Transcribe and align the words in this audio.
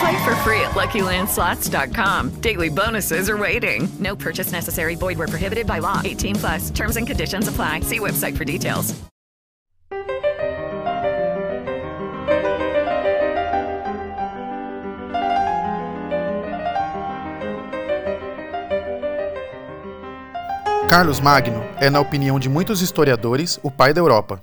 Play 0.00 0.24
for 0.24 0.34
free 0.36 0.60
at 0.62 0.70
LuckyLandSlots.com. 0.70 2.40
Daily 2.40 2.70
bonuses 2.70 3.28
are 3.28 3.36
waiting. 3.36 3.86
No 3.98 4.16
purchase 4.16 4.50
necessary. 4.50 4.94
Void 4.94 5.18
were 5.18 5.28
prohibited 5.28 5.66
by 5.66 5.78
law. 5.78 6.00
18 6.02 6.36
plus. 6.36 6.70
Terms 6.70 6.96
and 6.96 7.06
conditions 7.06 7.48
apply. 7.48 7.80
See 7.80 7.98
website 7.98 8.36
for 8.36 8.44
details. 8.44 8.94
Carlos 20.88 21.20
Magno 21.20 21.62
é, 21.76 21.88
na 21.88 22.00
opinião 22.00 22.40
de 22.40 22.48
muitos 22.48 22.80
historiadores, 22.80 23.60
o 23.62 23.70
pai 23.70 23.92
da 23.94 24.00
Europa. 24.00 24.42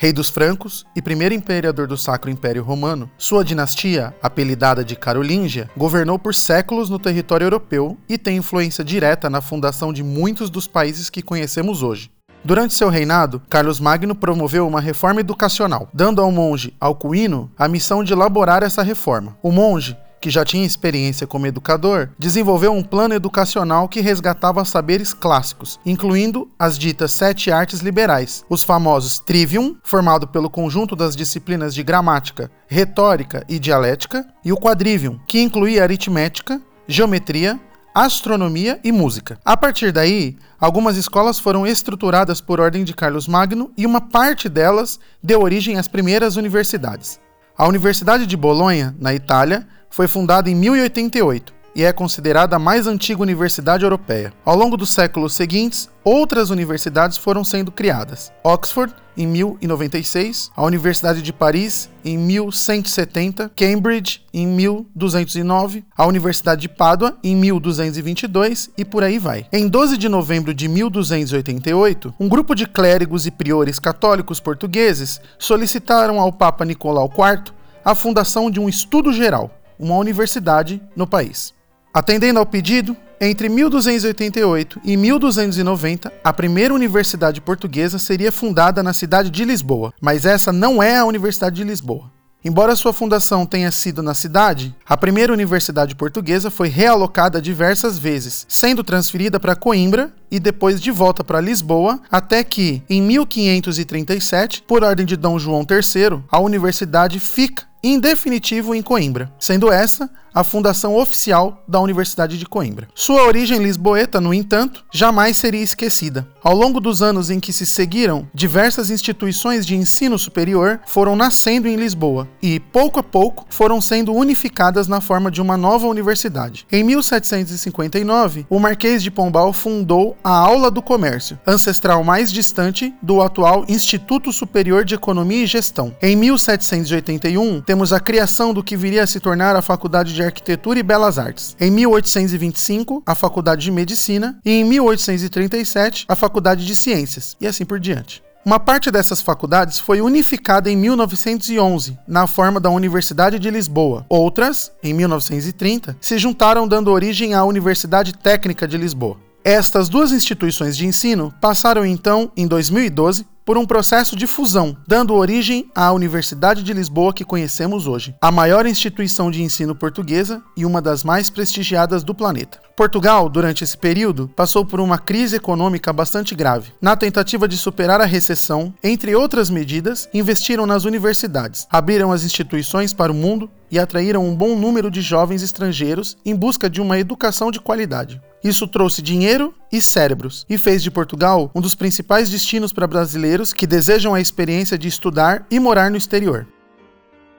Rei 0.00 0.12
dos 0.12 0.30
francos 0.30 0.86
e 0.94 1.02
primeiro 1.02 1.34
imperador 1.34 1.88
do 1.88 1.96
Sacro 1.96 2.30
Império 2.30 2.62
Romano, 2.62 3.10
sua 3.18 3.44
dinastia, 3.44 4.14
apelidada 4.22 4.84
de 4.84 4.94
Carolíngia, 4.94 5.68
governou 5.76 6.16
por 6.20 6.36
séculos 6.36 6.88
no 6.88 7.00
território 7.00 7.46
europeu 7.46 7.98
e 8.08 8.16
tem 8.16 8.36
influência 8.36 8.84
direta 8.84 9.28
na 9.28 9.40
fundação 9.40 9.92
de 9.92 10.04
muitos 10.04 10.50
dos 10.50 10.68
países 10.68 11.10
que 11.10 11.20
conhecemos 11.20 11.82
hoje. 11.82 12.12
Durante 12.44 12.74
seu 12.74 12.88
reinado, 12.88 13.42
Carlos 13.50 13.80
Magno 13.80 14.14
promoveu 14.14 14.68
uma 14.68 14.80
reforma 14.80 15.18
educacional, 15.18 15.88
dando 15.92 16.22
ao 16.22 16.30
monge 16.30 16.72
Alcuino 16.80 17.50
a 17.58 17.66
missão 17.66 18.04
de 18.04 18.12
elaborar 18.12 18.62
essa 18.62 18.84
reforma. 18.84 19.36
O 19.42 19.50
monge 19.50 19.96
que 20.20 20.30
já 20.30 20.44
tinha 20.44 20.66
experiência 20.66 21.26
como 21.26 21.46
educador, 21.46 22.10
desenvolveu 22.18 22.72
um 22.72 22.82
plano 22.82 23.14
educacional 23.14 23.88
que 23.88 24.00
resgatava 24.00 24.64
saberes 24.64 25.12
clássicos, 25.12 25.78
incluindo 25.84 26.50
as 26.58 26.78
ditas 26.78 27.12
sete 27.12 27.50
artes 27.50 27.80
liberais, 27.80 28.44
os 28.48 28.62
famosos 28.62 29.18
Trivium, 29.18 29.76
formado 29.82 30.28
pelo 30.28 30.50
conjunto 30.50 30.96
das 30.96 31.14
disciplinas 31.14 31.74
de 31.74 31.82
gramática, 31.82 32.50
retórica 32.66 33.44
e 33.48 33.58
dialética, 33.58 34.26
e 34.44 34.52
o 34.52 34.56
Quadrivium, 34.56 35.18
que 35.26 35.40
incluía 35.40 35.82
aritmética, 35.82 36.60
geometria, 36.86 37.60
astronomia 37.94 38.78
e 38.84 38.92
música. 38.92 39.38
A 39.44 39.56
partir 39.56 39.90
daí, 39.90 40.36
algumas 40.60 40.96
escolas 40.96 41.38
foram 41.38 41.66
estruturadas 41.66 42.40
por 42.40 42.60
ordem 42.60 42.84
de 42.84 42.94
Carlos 42.94 43.26
Magno 43.26 43.72
e 43.76 43.84
uma 43.84 44.00
parte 44.00 44.48
delas 44.48 45.00
deu 45.22 45.42
origem 45.42 45.78
às 45.78 45.88
primeiras 45.88 46.36
universidades. 46.36 47.18
A 47.56 47.66
Universidade 47.66 48.24
de 48.24 48.36
Bolonha, 48.36 48.94
na 49.00 49.12
Itália, 49.12 49.66
foi 49.90 50.08
fundada 50.08 50.50
em 50.50 50.54
1088 50.54 51.58
e 51.78 51.84
é 51.84 51.92
considerada 51.92 52.56
a 52.56 52.58
mais 52.58 52.88
antiga 52.88 53.22
universidade 53.22 53.84
europeia. 53.84 54.32
Ao 54.44 54.56
longo 54.56 54.76
dos 54.76 54.90
séculos 54.90 55.34
seguintes, 55.34 55.88
outras 56.02 56.50
universidades 56.50 57.16
foram 57.16 57.44
sendo 57.44 57.70
criadas. 57.70 58.32
Oxford, 58.42 58.92
em 59.16 59.28
1096, 59.28 60.50
a 60.56 60.64
Universidade 60.64 61.22
de 61.22 61.32
Paris, 61.32 61.88
em 62.04 62.18
1170, 62.18 63.52
Cambridge, 63.54 64.24
em 64.34 64.44
1209, 64.44 65.84
a 65.96 66.04
Universidade 66.04 66.62
de 66.62 66.68
Pádua, 66.68 67.16
em 67.22 67.36
1222 67.36 68.70
e 68.76 68.84
por 68.84 69.04
aí 69.04 69.20
vai. 69.20 69.46
Em 69.52 69.68
12 69.68 69.96
de 69.96 70.08
novembro 70.08 70.52
de 70.52 70.66
1288, 70.66 72.12
um 72.18 72.28
grupo 72.28 72.56
de 72.56 72.66
clérigos 72.66 73.24
e 73.24 73.30
priores 73.30 73.78
católicos 73.78 74.40
portugueses 74.40 75.20
solicitaram 75.38 76.18
ao 76.18 76.32
Papa 76.32 76.64
Nicolau 76.64 77.06
IV 77.06 77.52
a 77.84 77.94
fundação 77.94 78.50
de 78.50 78.58
um 78.58 78.68
estudo 78.68 79.12
geral 79.12 79.57
uma 79.78 79.96
universidade 79.96 80.82
no 80.96 81.06
país. 81.06 81.54
Atendendo 81.92 82.38
ao 82.38 82.46
pedido, 82.46 82.96
entre 83.20 83.48
1288 83.48 84.80
e 84.84 84.96
1290, 84.96 86.12
a 86.22 86.32
primeira 86.32 86.72
universidade 86.72 87.40
portuguesa 87.40 87.98
seria 87.98 88.30
fundada 88.30 88.82
na 88.82 88.92
cidade 88.92 89.30
de 89.30 89.44
Lisboa, 89.44 89.92
mas 90.00 90.24
essa 90.24 90.52
não 90.52 90.82
é 90.82 90.98
a 90.98 91.04
Universidade 91.04 91.56
de 91.56 91.64
Lisboa. 91.64 92.10
Embora 92.44 92.76
sua 92.76 92.92
fundação 92.92 93.44
tenha 93.44 93.70
sido 93.72 94.00
na 94.00 94.14
cidade, 94.14 94.74
a 94.86 94.96
primeira 94.96 95.32
universidade 95.32 95.96
portuguesa 95.96 96.52
foi 96.52 96.68
realocada 96.68 97.42
diversas 97.42 97.98
vezes, 97.98 98.46
sendo 98.48 98.84
transferida 98.84 99.40
para 99.40 99.56
Coimbra 99.56 100.12
e 100.30 100.38
depois 100.38 100.80
de 100.80 100.90
volta 100.90 101.22
para 101.24 101.40
Lisboa, 101.40 102.00
até 102.10 102.42
que, 102.44 102.82
em 102.88 103.02
1537, 103.02 104.62
por 104.62 104.84
ordem 104.84 105.06
de 105.06 105.16
Dom 105.16 105.38
João 105.38 105.60
III, 105.68 106.22
a 106.30 106.38
universidade 106.38 107.18
fica 107.20 107.68
em 107.82 108.00
definitivo 108.00 108.74
em 108.74 108.82
Coimbra, 108.82 109.32
sendo 109.38 109.70
essa 109.70 110.10
a 110.34 110.44
fundação 110.44 110.94
oficial 110.96 111.64
da 111.66 111.80
Universidade 111.80 112.38
de 112.38 112.46
Coimbra. 112.46 112.88
Sua 112.94 113.24
origem 113.24 113.58
lisboeta, 113.58 114.20
no 114.20 114.32
entanto, 114.32 114.84
jamais 114.92 115.36
seria 115.36 115.62
esquecida. 115.62 116.28
Ao 116.42 116.54
longo 116.54 116.80
dos 116.80 117.02
anos 117.02 117.30
em 117.30 117.40
que 117.40 117.52
se 117.52 117.66
seguiram, 117.66 118.28
diversas 118.32 118.90
instituições 118.90 119.66
de 119.66 119.74
ensino 119.74 120.18
superior 120.18 120.80
foram 120.86 121.16
nascendo 121.16 121.66
em 121.66 121.76
Lisboa 121.76 122.28
e, 122.42 122.60
pouco 122.60 123.00
a 123.00 123.02
pouco, 123.02 123.46
foram 123.50 123.80
sendo 123.80 124.14
unificadas 124.14 124.86
na 124.86 125.00
forma 125.00 125.30
de 125.30 125.42
uma 125.42 125.56
nova 125.56 125.86
universidade. 125.86 126.66
Em 126.70 126.84
1759, 126.84 128.46
o 128.48 128.58
Marquês 128.58 129.02
de 129.02 129.10
Pombal 129.10 129.52
fundou 129.52 130.16
a 130.22 130.30
Aula 130.30 130.70
do 130.70 130.82
Comércio, 130.82 131.38
ancestral 131.46 132.02
mais 132.04 132.32
distante 132.32 132.94
do 133.02 133.22
atual 133.22 133.64
Instituto 133.68 134.32
Superior 134.32 134.84
de 134.84 134.94
Economia 134.94 135.44
e 135.44 135.46
Gestão. 135.46 135.94
Em 136.02 136.16
1781, 136.16 137.60
temos 137.60 137.92
a 137.92 138.00
criação 138.00 138.52
do 138.52 138.62
que 138.62 138.76
viria 138.76 139.04
a 139.04 139.06
se 139.06 139.20
tornar 139.20 139.56
a 139.56 139.62
Faculdade 139.62 140.14
de 140.14 140.22
Arquitetura 140.22 140.78
e 140.78 140.82
Belas 140.82 141.18
Artes. 141.18 141.56
Em 141.60 141.70
1825, 141.70 143.02
a 143.06 143.14
Faculdade 143.14 143.62
de 143.62 143.70
Medicina 143.70 144.38
e 144.44 144.50
em 144.50 144.64
1837, 144.64 146.06
a 146.08 146.14
Faculdade 146.14 146.66
de 146.66 146.74
Ciências, 146.74 147.36
e 147.40 147.46
assim 147.46 147.64
por 147.64 147.78
diante. 147.78 148.22
Uma 148.48 148.58
parte 148.58 148.90
dessas 148.90 149.20
faculdades 149.20 149.78
foi 149.78 150.00
unificada 150.00 150.70
em 150.70 150.76
1911, 150.76 151.98
na 152.08 152.26
forma 152.26 152.58
da 152.58 152.70
Universidade 152.70 153.38
de 153.38 153.50
Lisboa. 153.50 154.06
Outras, 154.08 154.72
em 154.82 154.94
1930, 154.94 155.96
se 156.00 156.16
juntaram 156.16 156.66
dando 156.66 156.90
origem 156.90 157.34
à 157.34 157.44
Universidade 157.44 158.14
Técnica 158.14 158.66
de 158.66 158.78
Lisboa. 158.78 159.27
Estas 159.44 159.88
duas 159.88 160.12
instituições 160.12 160.76
de 160.76 160.86
ensino 160.86 161.32
passaram 161.40 161.86
então, 161.86 162.30
em 162.36 162.46
2012, 162.46 163.26
por 163.48 163.56
um 163.56 163.64
processo 163.64 164.14
de 164.14 164.26
fusão, 164.26 164.76
dando 164.86 165.14
origem 165.14 165.70
à 165.74 165.90
Universidade 165.90 166.62
de 166.62 166.70
Lisboa 166.74 167.14
que 167.14 167.24
conhecemos 167.24 167.86
hoje, 167.86 168.14
a 168.20 168.30
maior 168.30 168.66
instituição 168.66 169.30
de 169.30 169.42
ensino 169.42 169.74
portuguesa 169.74 170.42
e 170.54 170.66
uma 170.66 170.82
das 170.82 171.02
mais 171.02 171.30
prestigiadas 171.30 172.04
do 172.04 172.14
planeta. 172.14 172.60
Portugal, 172.76 173.26
durante 173.26 173.64
esse 173.64 173.78
período, 173.78 174.28
passou 174.36 174.66
por 174.66 174.80
uma 174.80 174.98
crise 174.98 175.36
econômica 175.36 175.94
bastante 175.94 176.34
grave. 176.34 176.72
Na 176.78 176.94
tentativa 176.94 177.48
de 177.48 177.56
superar 177.56 178.02
a 178.02 178.04
recessão, 178.04 178.74
entre 178.84 179.16
outras 179.16 179.48
medidas, 179.48 180.10
investiram 180.12 180.66
nas 180.66 180.84
universidades, 180.84 181.66
abriram 181.70 182.12
as 182.12 182.24
instituições 182.24 182.92
para 182.92 183.10
o 183.10 183.14
mundo 183.14 183.50
e 183.70 183.78
atraíram 183.78 184.24
um 184.24 184.34
bom 184.34 184.56
número 184.56 184.90
de 184.90 185.00
jovens 185.00 185.42
estrangeiros 185.42 186.16
em 186.24 186.34
busca 186.34 186.68
de 186.68 186.80
uma 186.80 186.98
educação 186.98 187.50
de 187.50 187.60
qualidade. 187.60 188.20
Isso 188.42 188.66
trouxe 188.66 189.02
dinheiro 189.02 189.54
e 189.70 189.80
cérebros 189.80 190.46
e 190.48 190.56
fez 190.56 190.82
de 190.82 190.90
Portugal 190.90 191.50
um 191.54 191.60
dos 191.60 191.74
principais 191.74 192.30
destinos 192.30 192.72
para 192.72 192.86
brasileiros 192.86 193.52
que 193.52 193.66
desejam 193.66 194.14
a 194.14 194.20
experiência 194.20 194.78
de 194.78 194.88
estudar 194.88 195.46
e 195.50 195.58
morar 195.58 195.90
no 195.90 195.96
exterior. 195.96 196.46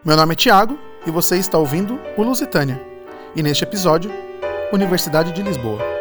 Meu 0.05 0.15
nome 0.15 0.33
é 0.33 0.35
Tiago 0.35 0.77
e 1.05 1.11
você 1.11 1.37
está 1.37 1.57
ouvindo 1.57 1.99
o 2.17 2.23
Lusitânia. 2.23 2.81
E 3.35 3.43
neste 3.43 3.63
episódio, 3.63 4.11
Universidade 4.71 5.31
de 5.31 5.41
Lisboa. 5.41 5.98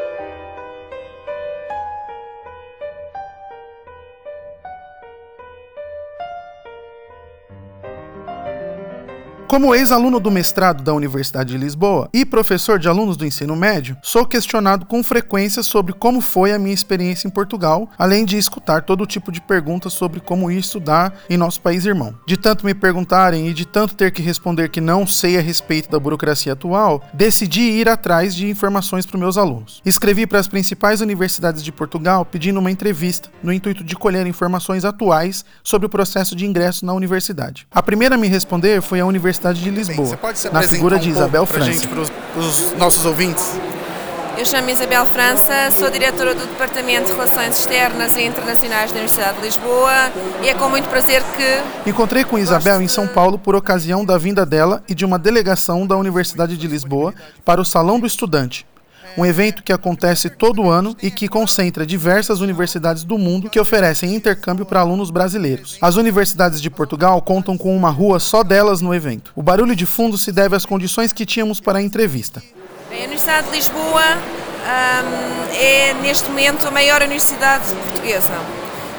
Como 9.48 9.74
ex-aluno 9.74 10.20
do 10.20 10.30
mestrado 10.30 10.82
da 10.82 10.92
Universidade 10.92 11.52
de 11.52 11.58
Lisboa 11.58 12.10
e 12.12 12.22
professor 12.26 12.78
de 12.78 12.86
alunos 12.86 13.16
do 13.16 13.24
ensino 13.24 13.56
médio, 13.56 13.96
sou 14.02 14.26
questionado 14.26 14.84
com 14.84 15.02
frequência 15.02 15.62
sobre 15.62 15.94
como 15.94 16.20
foi 16.20 16.52
a 16.52 16.58
minha 16.58 16.74
experiência 16.74 17.26
em 17.26 17.30
Portugal, 17.30 17.88
além 17.96 18.26
de 18.26 18.36
escutar 18.36 18.82
todo 18.82 19.06
tipo 19.06 19.32
de 19.32 19.40
perguntas 19.40 19.94
sobre 19.94 20.20
como 20.20 20.50
ir 20.50 20.58
estudar 20.58 21.14
em 21.30 21.38
nosso 21.38 21.62
país 21.62 21.86
irmão. 21.86 22.14
De 22.26 22.36
tanto 22.36 22.66
me 22.66 22.74
perguntarem 22.74 23.48
e 23.48 23.54
de 23.54 23.66
tanto 23.66 23.94
ter 23.94 24.10
que 24.10 24.20
responder 24.20 24.68
que 24.68 24.82
não 24.82 25.06
sei 25.06 25.38
a 25.38 25.40
respeito 25.40 25.90
da 25.90 25.98
burocracia 25.98 26.52
atual, 26.52 27.02
decidi 27.14 27.62
ir 27.62 27.88
atrás 27.88 28.34
de 28.34 28.50
informações 28.50 29.06
para 29.06 29.18
meus 29.18 29.38
alunos. 29.38 29.80
Escrevi 29.82 30.26
para 30.26 30.40
as 30.40 30.46
principais 30.46 31.00
universidades 31.00 31.62
de 31.62 31.72
Portugal 31.72 32.22
pedindo 32.22 32.60
uma 32.60 32.70
entrevista, 32.70 33.30
no 33.42 33.50
intuito 33.50 33.82
de 33.82 33.96
colher 33.96 34.26
informações 34.26 34.84
atuais 34.84 35.42
sobre 35.64 35.86
o 35.86 35.90
processo 35.90 36.36
de 36.36 36.44
ingresso 36.44 36.84
na 36.84 36.92
universidade. 36.92 37.66
A 37.72 37.82
primeira 37.82 38.14
a 38.14 38.18
me 38.18 38.28
responder 38.28 38.82
foi 38.82 39.00
a 39.00 39.06
Universidade 39.06 39.37
Universidade 39.38 39.62
de 39.62 39.70
Lisboa, 39.70 40.18
Bem, 40.20 40.52
na 40.52 40.62
figura 40.62 40.98
de 40.98 41.08
um 41.08 41.12
Isabel 41.12 41.46
França. 41.46 41.88
Para 41.88 42.00
os 42.40 42.72
nossos 42.74 43.04
ouvintes. 43.04 43.58
Eu 44.36 44.44
chamo 44.44 44.70
Isabel 44.70 45.04
França, 45.06 45.52
sou 45.72 45.90
diretora 45.90 46.32
do 46.32 46.46
Departamento 46.46 47.06
de 47.06 47.12
Relações 47.12 47.58
Externas 47.58 48.16
e 48.16 48.22
Internacionais 48.22 48.92
da 48.92 48.98
Universidade 48.98 49.38
de 49.38 49.44
Lisboa 49.44 50.12
e 50.42 50.48
é 50.48 50.54
com 50.54 50.68
muito 50.68 50.88
prazer 50.88 51.22
que. 51.36 51.90
Encontrei 51.90 52.24
com 52.24 52.38
Isabel 52.38 52.80
em 52.80 52.86
São 52.86 53.08
Paulo 53.08 53.36
por 53.36 53.56
ocasião 53.56 54.04
da 54.04 54.16
vinda 54.16 54.46
dela 54.46 54.82
e 54.88 54.94
de 54.94 55.04
uma 55.04 55.18
delegação 55.18 55.86
da 55.86 55.96
Universidade 55.96 56.56
de 56.56 56.66
Lisboa 56.68 57.12
para 57.44 57.60
o 57.60 57.64
Salão 57.64 57.98
do 57.98 58.06
Estudante, 58.06 58.64
um 59.16 59.24
evento 59.24 59.62
que 59.62 59.72
acontece 59.72 60.30
todo 60.30 60.68
ano 60.68 60.96
e 61.02 61.10
que 61.10 61.28
concentra 61.28 61.86
diversas 61.86 62.40
universidades 62.40 63.04
do 63.04 63.18
mundo 63.18 63.50
que 63.50 63.60
oferecem 63.60 64.14
intercâmbio 64.14 64.64
para 64.64 64.80
alunos 64.80 65.10
brasileiros. 65.10 65.78
As 65.80 65.96
universidades 65.96 66.60
de 66.60 66.70
Portugal 66.70 67.20
contam 67.22 67.56
com 67.56 67.76
uma 67.76 67.90
rua 67.90 68.20
só 68.20 68.42
delas 68.42 68.80
no 68.80 68.94
evento. 68.94 69.32
O 69.34 69.42
barulho 69.42 69.74
de 69.74 69.86
fundo 69.86 70.18
se 70.18 70.32
deve 70.32 70.56
às 70.56 70.66
condições 70.66 71.12
que 71.12 71.26
tínhamos 71.26 71.60
para 71.60 71.78
a 71.78 71.82
entrevista. 71.82 72.42
Bem, 72.88 73.00
a 73.00 73.04
Universidade 73.04 73.48
de 73.48 73.56
Lisboa 73.56 74.02
hum, 74.16 75.54
é, 75.54 75.94
neste 76.02 76.28
momento, 76.28 76.66
a 76.66 76.70
maior 76.70 77.02
universidade 77.02 77.64
portuguesa. 77.74 78.34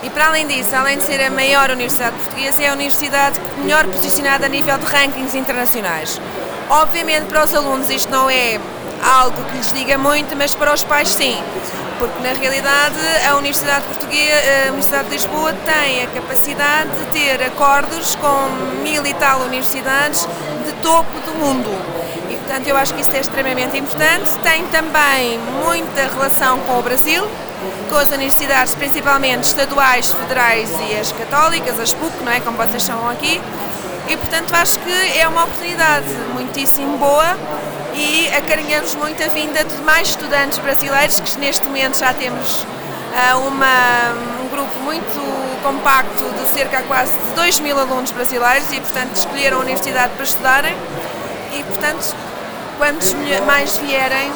E 0.01 0.09
para 0.09 0.27
além 0.27 0.47
disso, 0.47 0.73
além 0.75 0.97
de 0.97 1.03
ser 1.03 1.21
a 1.21 1.29
maior 1.29 1.69
universidade 1.69 2.15
portuguesa, 2.17 2.63
é 2.63 2.69
a 2.69 2.73
universidade 2.73 3.39
melhor 3.61 3.85
posicionada 3.87 4.45
a 4.45 4.49
nível 4.49 4.77
de 4.77 4.85
rankings 4.85 5.35
internacionais. 5.37 6.21
Obviamente, 6.69 7.25
para 7.25 7.43
os 7.43 7.53
alunos, 7.53 7.89
isto 7.89 8.11
não 8.11 8.29
é 8.29 8.59
algo 9.03 9.43
que 9.45 9.57
lhes 9.57 9.71
diga 9.71 9.97
muito, 9.97 10.35
mas 10.35 10.53
para 10.53 10.73
os 10.73 10.83
pais 10.83 11.09
sim, 11.09 11.41
porque 11.97 12.21
na 12.21 12.33
realidade 12.33 12.95
a 13.27 13.35
Universidade 13.35 13.85
Portuguesa, 13.85 14.65
a 14.65 14.67
Universidade 14.67 15.05
de 15.05 15.11
Lisboa 15.11 15.53
tem 15.53 16.03
a 16.03 16.07
capacidade 16.07 16.89
de 16.91 17.05
ter 17.07 17.43
acordos 17.43 18.15
com 18.15 18.81
mil 18.83 19.05
e 19.05 19.13
tal 19.13 19.41
universidades 19.41 20.27
de 20.65 20.71
topo 20.81 21.19
do 21.25 21.33
mundo. 21.39 21.69
E 22.29 22.35
portanto 22.35 22.67
eu 22.67 22.77
acho 22.77 22.93
que 22.93 23.01
isso 23.01 23.11
é 23.11 23.19
extremamente 23.19 23.77
importante. 23.77 24.29
Tem 24.43 24.65
também 24.67 25.39
muita 25.65 26.03
relação 26.13 26.59
com 26.59 26.79
o 26.79 26.81
Brasil, 26.81 27.27
com 27.89 27.97
as 27.97 28.09
universidades, 28.09 28.75
principalmente 28.75 29.43
estaduais, 29.43 30.11
federais 30.11 30.69
e 30.89 30.95
as 30.95 31.11
católicas, 31.11 31.79
as 31.79 31.93
PUC, 31.93 32.23
não 32.23 32.31
é? 32.31 32.39
Como 32.39 32.57
vocês 32.57 32.83
chamam 32.83 33.09
aqui. 33.09 33.41
E 34.09 34.17
portanto 34.17 34.53
acho 34.55 34.79
que 34.79 35.19
é 35.19 35.27
uma 35.27 35.43
oportunidade 35.43 36.07
muitíssimo 36.33 36.97
boa 36.97 37.37
e 37.93 38.27
acarinhamos 38.35 38.95
muito 38.95 39.21
a 39.23 39.27
vinda 39.27 39.63
de 39.63 39.75
mais 39.83 40.09
estudantes 40.09 40.57
brasileiros, 40.57 41.19
que 41.19 41.39
neste 41.39 41.65
momento 41.67 41.99
já 41.99 42.11
temos 42.13 42.63
uh, 42.63 43.47
uma, 43.47 44.11
um 44.43 44.49
grupo 44.49 44.79
muito 44.79 45.61
compacto 45.61 46.23
de 46.23 46.47
cerca 46.57 46.81
quase 46.83 47.13
de 47.13 47.35
2 47.35 47.59
mil 47.59 47.77
alunos 47.77 48.09
brasileiros 48.11 48.71
e, 48.71 48.79
portanto, 48.79 49.15
escolheram 49.15 49.57
a 49.57 49.61
universidade 49.61 50.13
para 50.13 50.23
estudarem. 50.23 50.75
E, 51.53 51.63
portanto, 51.63 52.15
quantos 52.77 53.15
mais 53.45 53.77
vierem, 53.77 54.31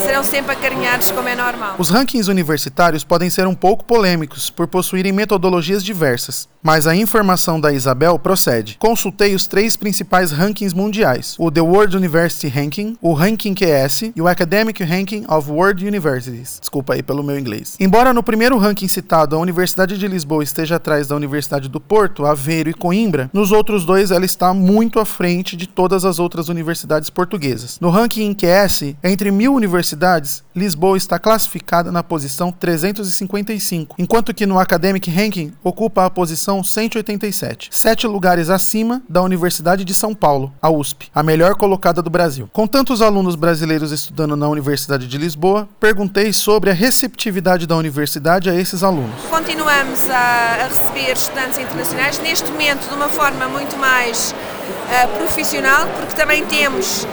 serão 0.00 0.22
sempre 0.22 0.52
acarinhados, 0.52 1.10
como 1.10 1.28
é 1.28 1.34
normal. 1.34 1.76
Os 1.78 1.88
rankings 1.88 2.28
universitários 2.28 3.04
podem 3.04 3.30
ser 3.30 3.46
um 3.46 3.54
pouco 3.54 3.84
polêmicos 3.84 4.50
por 4.50 4.66
possuírem 4.66 5.12
metodologias 5.12 5.82
diversas, 5.82 6.48
mas 6.62 6.86
a 6.86 6.94
informação 6.94 7.60
da 7.60 7.72
Isabel 7.72 8.18
procede. 8.18 8.76
Consultei 8.78 9.34
os 9.34 9.46
três 9.46 9.76
principais 9.76 10.30
rankings 10.32 10.74
mundiais: 10.74 11.36
o 11.38 11.50
The 11.50 11.60
World 11.60 11.96
University 11.96 12.48
Ranking, 12.48 12.96
o 13.00 13.12
Ranking 13.12 13.54
QS 13.54 14.12
e 14.14 14.20
o 14.20 14.28
Academic 14.28 14.82
Ranking 14.82 15.24
of 15.28 15.50
World 15.50 15.86
Universities. 15.86 16.58
Desculpa 16.60 16.94
aí 16.94 17.02
pelo 17.02 17.22
meu 17.22 17.38
inglês. 17.38 17.76
Embora 17.80 18.12
no 18.12 18.22
primeiro 18.22 18.58
ranking 18.58 18.88
citado 18.88 19.36
a 19.36 19.38
Universidade 19.38 19.96
de 19.96 20.08
Lisboa 20.08 20.42
esteja 20.42 20.76
atrás 20.76 21.06
da 21.06 21.16
Universidade 21.16 21.68
do 21.68 21.80
Porto, 21.80 22.26
Aveiro 22.26 22.68
e 22.68 22.74
Coimbra, 22.74 23.30
nos 23.32 23.52
outros 23.52 23.84
dois 23.84 24.10
ela 24.10 24.24
está 24.24 24.52
muito 24.52 25.00
à 25.00 25.04
frente 25.04 25.56
de 25.56 25.66
todas 25.66 26.04
as 26.04 26.18
outras 26.18 26.48
universidades 26.48 27.08
portuguesas. 27.08 27.78
No 27.80 27.90
ranking 27.90 28.34
QS, 28.34 28.94
entre 29.02 29.30
mil 29.30 29.54
universidades 29.54 29.77
universidades, 29.78 30.42
Lisboa 30.54 30.96
está 30.96 31.18
classificada 31.18 31.92
na 31.92 32.02
posição 32.02 32.50
355, 32.50 33.94
enquanto 33.96 34.34
que 34.34 34.44
no 34.44 34.58
Academic 34.58 35.08
Ranking 35.08 35.52
ocupa 35.62 36.04
a 36.04 36.10
posição 36.10 36.64
187, 36.64 37.68
sete 37.70 38.06
lugares 38.06 38.50
acima 38.50 39.00
da 39.08 39.22
Universidade 39.22 39.84
de 39.84 39.94
São 39.94 40.14
Paulo, 40.14 40.52
a 40.60 40.68
USP, 40.68 41.08
a 41.14 41.22
melhor 41.22 41.54
colocada 41.54 42.02
do 42.02 42.10
Brasil. 42.10 42.50
Com 42.52 42.66
tantos 42.66 43.00
alunos 43.00 43.36
brasileiros 43.36 43.92
estudando 43.92 44.36
na 44.36 44.48
Universidade 44.48 45.06
de 45.06 45.16
Lisboa, 45.16 45.68
perguntei 45.78 46.32
sobre 46.32 46.70
a 46.70 46.74
receptividade 46.74 47.66
da 47.66 47.76
universidade 47.76 48.50
a 48.50 48.54
esses 48.54 48.82
alunos. 48.82 49.14
Continuamos 49.30 50.10
a, 50.10 50.66
receber 50.68 51.12
estudantes 51.12 51.58
internacionais, 51.58 52.18
neste 52.20 52.50
momento 52.50 52.88
de 52.88 52.94
uma 52.94 53.08
forma 53.08 53.48
muito 53.48 53.76
mais 53.76 54.32
uh, 54.32 55.18
profissional, 55.18 55.86
porque 55.98 56.16
também 56.16 56.44
temos 56.46 57.06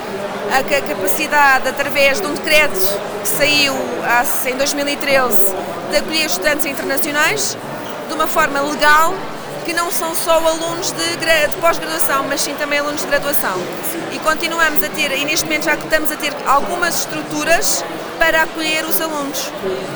a 0.50 0.80
capacidade, 0.88 1.68
através 1.68 2.20
de 2.20 2.26
um 2.26 2.34
decreto 2.34 2.78
que 3.22 3.28
saiu 3.28 3.74
em 4.46 4.56
2013, 4.56 5.36
de 5.90 5.96
acolher 5.96 6.26
estudantes 6.26 6.66
internacionais 6.66 7.56
de 8.08 8.14
uma 8.14 8.26
forma 8.26 8.60
legal, 8.60 9.14
que 9.64 9.72
não 9.72 9.90
são 9.90 10.14
só 10.14 10.34
alunos 10.34 10.92
de, 10.92 11.16
de 11.16 11.56
pós-graduação, 11.56 12.24
mas 12.28 12.40
sim 12.40 12.54
também 12.54 12.78
alunos 12.78 13.00
de 13.00 13.06
graduação. 13.08 13.56
E 14.12 14.18
continuamos 14.20 14.82
a 14.84 14.88
ter, 14.88 15.10
e 15.12 15.24
neste 15.24 15.44
momento 15.44 15.64
já 15.64 15.74
estamos 15.74 16.10
a 16.10 16.16
ter 16.16 16.32
algumas 16.46 17.00
estruturas 17.00 17.84
para 18.18 18.42
acolher 18.42 18.84
os 18.84 19.00
alunos, 19.00 19.50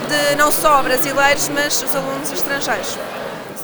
de 0.08 0.36
não 0.36 0.50
só 0.50 0.82
brasileiros, 0.82 1.48
mas 1.48 1.82
os 1.82 1.94
alunos 1.94 2.32
estrangeiros. 2.32 2.98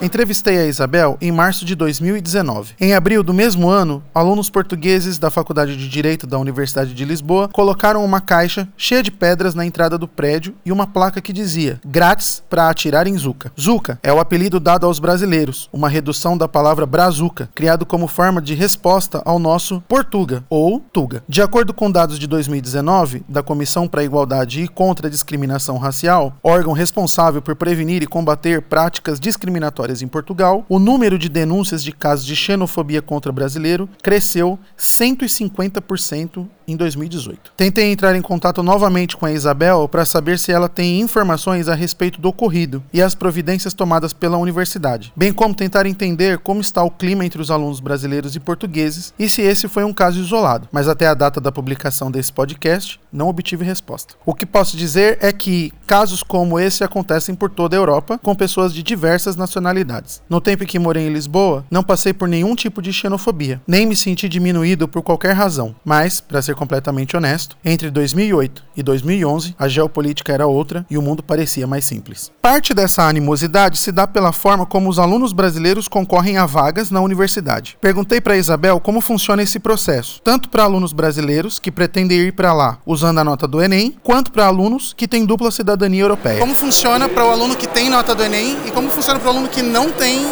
Entrevistei 0.02 0.58
a 0.58 0.66
Isabel 0.66 1.16
em 1.22 1.32
março 1.32 1.64
de 1.64 1.74
2019. 1.74 2.74
Em 2.78 2.92
abril 2.92 3.22
do 3.22 3.32
mesmo 3.32 3.70
ano, 3.70 4.02
alunos 4.14 4.50
portugueses 4.50 5.18
da 5.18 5.30
Faculdade 5.30 5.74
de 5.74 5.88
Direito 5.88 6.26
da 6.26 6.38
Universidade 6.38 6.92
de 6.92 7.04
Lisboa 7.04 7.48
colocaram 7.48 8.04
uma 8.04 8.20
caixa 8.20 8.68
cheia 8.76 9.02
de 9.02 9.10
pedras 9.10 9.54
na 9.54 9.64
entrada 9.64 9.96
do 9.96 10.06
prédio 10.06 10.54
e 10.66 10.70
uma 10.70 10.86
placa 10.86 11.22
que 11.22 11.32
dizia: 11.32 11.80
grátis 11.82 12.42
para 12.50 12.68
atirar 12.68 13.06
em 13.06 13.16
Zuca. 13.16 13.50
Zuca 13.58 13.98
é 14.02 14.12
o 14.12 14.20
apelido 14.20 14.60
dado 14.60 14.84
aos 14.84 14.98
brasileiros, 14.98 15.66
uma 15.72 15.88
redução 15.88 16.36
da 16.36 16.46
palavra 16.46 16.84
brazuca, 16.84 17.48
criado 17.54 17.86
como 17.86 18.06
forma 18.06 18.42
de 18.42 18.54
resposta 18.54 19.22
ao 19.24 19.38
nosso 19.38 19.80
Portuga 19.88 20.44
ou 20.50 20.78
Tuga. 20.78 21.24
De 21.26 21.40
acordo 21.40 21.72
com 21.72 21.90
dados 21.90 22.18
de 22.18 22.26
2019 22.26 23.24
da 23.26 23.42
Comissão 23.42 23.88
para 23.88 24.02
a 24.02 24.04
Igualdade 24.04 24.62
e 24.62 24.68
contra 24.68 25.06
a 25.06 25.10
Discriminação 25.10 25.78
Racial, 25.78 26.34
órgão 26.44 26.74
responsável 26.74 27.40
por 27.40 27.56
prevenir 27.56 28.02
e 28.02 28.06
combater 28.06 28.60
práticas 28.60 29.18
discriminatórias 29.18 29.85
em 30.02 30.08
Portugal, 30.08 30.64
o 30.68 30.78
número 30.78 31.18
de 31.18 31.28
denúncias 31.28 31.82
de 31.82 31.92
casos 31.92 32.26
de 32.26 32.34
xenofobia 32.36 33.00
contra 33.00 33.32
brasileiro 33.32 33.88
cresceu 34.02 34.58
150% 34.78 36.48
em 36.66 36.76
2018. 36.76 37.52
Tentei 37.56 37.90
entrar 37.90 38.14
em 38.14 38.22
contato 38.22 38.62
novamente 38.62 39.16
com 39.16 39.26
a 39.26 39.32
Isabel 39.32 39.88
para 39.88 40.04
saber 40.04 40.38
se 40.38 40.52
ela 40.52 40.68
tem 40.68 41.00
informações 41.00 41.68
a 41.68 41.74
respeito 41.74 42.20
do 42.20 42.28
ocorrido 42.28 42.82
e 42.92 43.00
as 43.00 43.14
providências 43.14 43.74
tomadas 43.74 44.12
pela 44.12 44.36
universidade, 44.36 45.12
bem 45.16 45.32
como 45.32 45.54
tentar 45.54 45.86
entender 45.86 46.38
como 46.38 46.60
está 46.60 46.82
o 46.82 46.90
clima 46.90 47.24
entre 47.24 47.40
os 47.40 47.50
alunos 47.50 47.80
brasileiros 47.80 48.34
e 48.34 48.40
portugueses 48.40 49.12
e 49.18 49.28
se 49.28 49.42
esse 49.42 49.68
foi 49.68 49.84
um 49.84 49.92
caso 49.92 50.20
isolado. 50.20 50.68
Mas 50.72 50.88
até 50.88 51.06
a 51.06 51.14
data 51.14 51.40
da 51.40 51.52
publicação 51.52 52.10
desse 52.10 52.32
podcast, 52.32 53.00
não 53.12 53.28
obtive 53.28 53.64
resposta. 53.64 54.14
O 54.24 54.34
que 54.34 54.44
posso 54.44 54.76
dizer 54.76 55.18
é 55.20 55.32
que 55.32 55.72
casos 55.86 56.22
como 56.22 56.58
esse 56.58 56.84
acontecem 56.84 57.34
por 57.34 57.50
toda 57.50 57.76
a 57.76 57.78
Europa, 57.78 58.18
com 58.22 58.34
pessoas 58.34 58.74
de 58.74 58.82
diversas 58.82 59.36
nacionalidades. 59.36 60.20
No 60.28 60.40
tempo 60.40 60.64
em 60.64 60.66
que 60.66 60.78
morei 60.78 61.06
em 61.06 61.12
Lisboa, 61.12 61.64
não 61.70 61.82
passei 61.82 62.12
por 62.12 62.28
nenhum 62.28 62.54
tipo 62.54 62.82
de 62.82 62.92
xenofobia, 62.92 63.60
nem 63.66 63.86
me 63.86 63.96
senti 63.96 64.28
diminuído 64.28 64.88
por 64.88 65.02
qualquer 65.02 65.32
razão, 65.32 65.74
mas, 65.84 66.20
para 66.20 66.42
ser 66.42 66.54
completamente 66.56 67.16
honesto, 67.16 67.56
entre 67.64 67.90
2008 67.90 68.64
e 68.76 68.82
2011 68.82 69.54
a 69.58 69.68
geopolítica 69.68 70.32
era 70.32 70.46
outra 70.46 70.84
e 70.90 70.98
o 70.98 71.02
mundo 71.02 71.22
parecia 71.22 71.66
mais 71.66 71.84
simples. 71.84 72.32
Parte 72.42 72.74
dessa 72.74 73.04
animosidade 73.04 73.78
se 73.78 73.92
dá 73.92 74.06
pela 74.06 74.32
forma 74.32 74.66
como 74.66 74.88
os 74.88 74.98
alunos 74.98 75.32
brasileiros 75.32 75.86
concorrem 75.86 76.38
a 76.38 76.46
vagas 76.46 76.90
na 76.90 77.00
universidade. 77.00 77.76
Perguntei 77.80 78.20
para 78.20 78.36
Isabel 78.36 78.80
como 78.80 79.00
funciona 79.00 79.42
esse 79.42 79.58
processo, 79.58 80.20
tanto 80.24 80.48
para 80.48 80.64
alunos 80.64 80.92
brasileiros 80.92 81.58
que 81.58 81.70
pretendem 81.70 82.18
ir 82.18 82.32
para 82.32 82.52
lá 82.52 82.78
usando 82.84 83.18
a 83.18 83.24
nota 83.24 83.46
do 83.46 83.62
Enem, 83.62 83.96
quanto 84.02 84.32
para 84.32 84.46
alunos 84.46 84.92
que 84.92 85.06
têm 85.06 85.24
dupla 85.24 85.50
cidadania 85.50 86.02
europeia. 86.02 86.38
Como 86.38 86.54
funciona 86.54 87.08
para 87.08 87.24
o 87.24 87.30
aluno 87.30 87.54
que 87.54 87.66
tem 87.66 87.90
nota 87.90 88.14
do 88.14 88.22
Enem 88.22 88.56
e 88.66 88.70
como 88.70 88.88
funciona 88.90 89.20
para 89.20 89.28
o 89.28 89.32
aluno 89.32 89.48
que 89.48 89.62
não 89.62 89.90
tem 89.90 90.26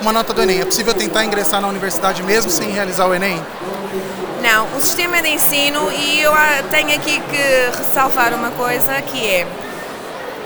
uma 0.00 0.12
nota 0.12 0.32
do 0.32 0.42
Enem. 0.42 0.60
É 0.60 0.64
possível 0.64 0.94
tentar 0.94 1.24
ingressar 1.24 1.60
na 1.60 1.68
universidade 1.68 2.22
mesmo 2.22 2.50
sem 2.50 2.70
realizar 2.70 3.06
o 3.06 3.14
Enem? 3.14 3.40
Não, 4.46 4.76
o 4.76 4.80
sistema 4.80 5.20
de 5.20 5.28
ensino, 5.30 5.90
e 5.90 6.20
eu 6.20 6.32
ah, 6.32 6.62
tenho 6.70 6.94
aqui 6.94 7.18
que 7.18 7.78
ressalvar 7.78 8.32
uma 8.32 8.52
coisa, 8.52 9.02
que 9.02 9.26
é, 9.26 9.44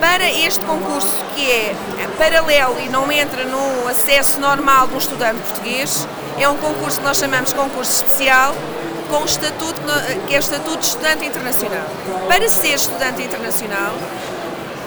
para 0.00 0.26
este 0.26 0.64
concurso 0.64 1.22
que 1.36 1.50
é 1.50 1.74
paralelo 2.16 2.80
e 2.80 2.88
não 2.88 3.12
entra 3.12 3.44
no 3.44 3.86
acesso 3.86 4.40
normal 4.40 4.86
de 4.86 4.94
um 4.94 4.96
estudante 4.96 5.42
português, 5.42 6.08
é 6.38 6.48
um 6.48 6.56
concurso 6.56 6.96
que 6.96 7.04
nós 7.04 7.18
chamamos 7.18 7.50
de 7.50 7.56
concurso 7.56 7.92
especial, 7.92 8.54
com 9.10 9.18
o 9.18 9.26
estatuto, 9.26 9.82
que 10.26 10.34
é 10.34 10.38
o 10.38 10.40
estatuto 10.40 10.78
de 10.78 10.86
estudante 10.86 11.26
internacional. 11.26 11.86
Para 12.26 12.48
ser 12.48 12.76
estudante 12.76 13.22
internacional, 13.22 13.92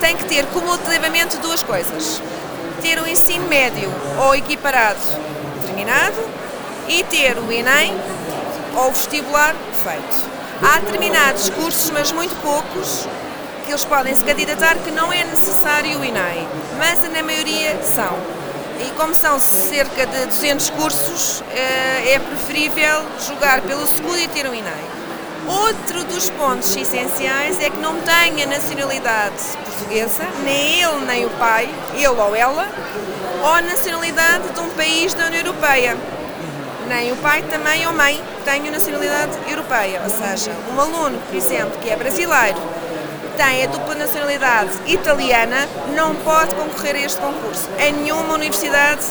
tem 0.02 0.18
que 0.18 0.26
ter 0.26 0.44
cumulativamente 0.48 1.38
duas 1.38 1.62
coisas. 1.62 2.20
Ter 2.82 3.00
o 3.00 3.08
ensino 3.08 3.48
médio 3.48 3.94
ou 4.26 4.34
equiparado 4.34 4.98
terminado 5.68 6.18
e 6.88 7.04
ter 7.04 7.38
o 7.38 7.52
Enem 7.52 7.94
ou 8.76 8.92
vestibular 8.92 9.56
feito. 9.84 10.34
Há 10.62 10.80
determinados 10.80 11.50
cursos, 11.50 11.90
mas 11.92 12.12
muito 12.12 12.36
poucos, 12.42 13.08
que 13.66 13.72
eles 13.72 13.86
podem 13.86 14.14
se 14.16 14.24
candidatar 14.24 14.76
que 14.78 14.92
não 14.92 15.12
é 15.12 15.24
necessário 15.24 16.00
o 16.00 16.06
INEI, 16.06 16.48
mas 16.78 17.02
na 17.10 17.24
maioria 17.24 17.82
são. 17.84 18.18
E 18.80 18.90
como 18.98 19.14
são 19.14 19.40
cerca 19.40 20.06
de 20.06 20.26
200 20.26 20.70
cursos, 20.72 21.44
eh, 21.52 22.14
é 22.14 22.20
preferível 22.20 23.04
jogar 23.28 23.62
pelo 23.62 23.86
seguro 23.86 24.18
e 24.18 24.28
ter 24.28 24.48
um 24.48 24.54
INEI. 24.54 24.94
Outro 25.48 26.06
dos 26.06 26.30
pontos 26.30 26.74
essenciais 26.76 27.60
é 27.60 27.70
que 27.70 27.78
não 27.78 28.00
tenha 28.00 28.46
nacionalidade 28.48 29.44
portuguesa, 29.66 30.24
nem 30.44 30.82
ele 30.82 31.06
nem 31.06 31.26
o 31.26 31.30
pai, 31.32 31.70
ele 31.94 32.08
ou 32.08 32.36
ela, 32.36 32.68
ou 33.44 33.62
nacionalidade 33.62 34.50
de 34.54 34.60
um 34.62 34.70
país 34.70 35.14
da 35.14 35.26
União 35.26 35.42
Europeia. 35.42 35.98
Nem 36.88 37.12
o 37.12 37.16
pai 37.18 37.42
também 37.44 37.86
ou 37.88 37.94
mãe 37.94 38.22
tenham 38.44 38.72
nacionalidade 38.72 39.32
europeia, 39.50 40.02
ou 40.04 40.10
seja, 40.10 40.52
um 40.74 40.80
aluno, 40.80 41.18
por 41.28 41.36
exemplo, 41.36 41.78
que 41.82 41.90
é 41.90 41.96
brasileiro, 41.96 42.60
tem 43.38 43.64
a 43.64 43.68
dupla 43.68 43.96
nacionalidade 43.96 44.72
italiana, 44.86 45.68
não 45.96 46.14
pode 46.16 46.54
concorrer 46.56 46.96
a 46.96 47.00
este 47.00 47.20
concurso 47.20 47.70
em 47.80 47.94
nenhuma 47.94 48.34
universidade 48.36 49.06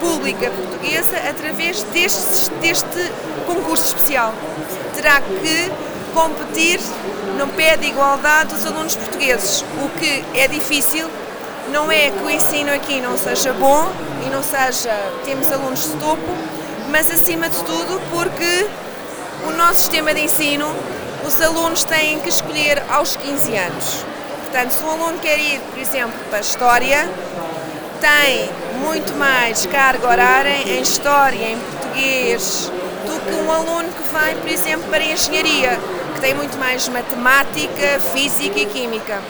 pública 0.00 0.50
portuguesa 0.50 1.16
através 1.28 1.82
deste, 1.84 2.50
deste 2.60 3.12
concurso 3.46 3.86
especial. 3.86 4.34
Terá 4.94 5.20
que 5.20 5.70
competir 6.14 6.80
no 7.38 7.46
pé 7.48 7.76
de 7.76 7.86
igualdade 7.86 8.54
dos 8.54 8.66
alunos 8.66 8.96
portugueses, 8.96 9.64
o 9.82 9.88
que 9.98 10.24
é 10.38 10.48
difícil. 10.48 11.08
Não 11.70 11.90
é 11.90 12.10
que 12.10 12.24
o 12.24 12.30
ensino 12.30 12.72
aqui 12.72 13.00
não 13.00 13.16
seja 13.16 13.52
bom 13.52 13.88
e 14.26 14.30
não 14.30 14.42
seja, 14.42 14.90
temos 15.24 15.50
alunos 15.52 15.84
de 15.84 15.96
topo, 15.98 16.22
mas 16.90 17.10
acima 17.10 17.48
de 17.48 17.56
tudo 17.58 18.00
porque 18.10 18.66
o 19.46 19.52
nosso 19.52 19.80
sistema 19.80 20.12
de 20.12 20.22
ensino 20.22 20.66
os 21.26 21.40
alunos 21.40 21.84
têm 21.84 22.18
que 22.20 22.28
escolher 22.28 22.82
aos 22.90 23.16
15 23.16 23.56
anos. 23.56 24.04
Portanto, 24.42 24.70
se 24.72 24.82
um 24.82 24.90
aluno 24.90 25.18
quer 25.18 25.38
ir, 25.38 25.60
por 25.70 25.78
exemplo, 25.78 26.18
para 26.28 26.40
História, 26.40 27.08
tem 28.00 28.50
muito 28.80 29.16
mais 29.16 29.64
carga 29.66 30.08
horária 30.08 30.50
em 30.66 30.80
História, 30.80 31.52
em 31.52 31.58
Português, 31.58 32.72
do 33.06 33.20
que 33.20 33.34
um 33.34 33.52
aluno 33.52 33.88
que 33.88 34.12
vai, 34.12 34.34
por 34.34 34.48
exemplo, 34.48 34.88
para 34.90 35.04
Engenharia, 35.04 35.78
que 36.14 36.20
tem 36.20 36.34
muito 36.34 36.58
mais 36.58 36.88
Matemática, 36.88 38.00
Física 38.12 38.58
e 38.58 38.66
Química. 38.66 39.20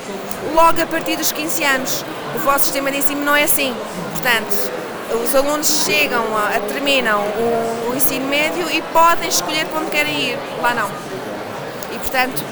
Logo 0.54 0.80
a 0.80 0.86
partir 0.86 1.16
dos 1.16 1.32
15 1.32 1.64
anos. 1.64 2.04
O 2.34 2.38
vosso 2.38 2.64
sistema 2.64 2.90
de 2.90 2.98
ensino 2.98 3.22
não 3.24 3.36
é 3.36 3.42
assim. 3.42 3.74
Portanto, 4.12 4.79
os 5.14 5.34
alunos 5.34 5.84
chegam, 5.84 6.24
a, 6.36 6.58
terminam 6.68 7.20
o, 7.20 7.90
o 7.90 7.96
ensino 7.96 8.26
médio 8.26 8.70
e 8.70 8.82
podem 8.92 9.28
escolher 9.28 9.66
para 9.66 9.80
onde 9.80 9.90
querem 9.90 10.30
ir. 10.30 10.38
Lá 10.62 10.74
não. 10.74 10.90
Portanto, 11.98 12.42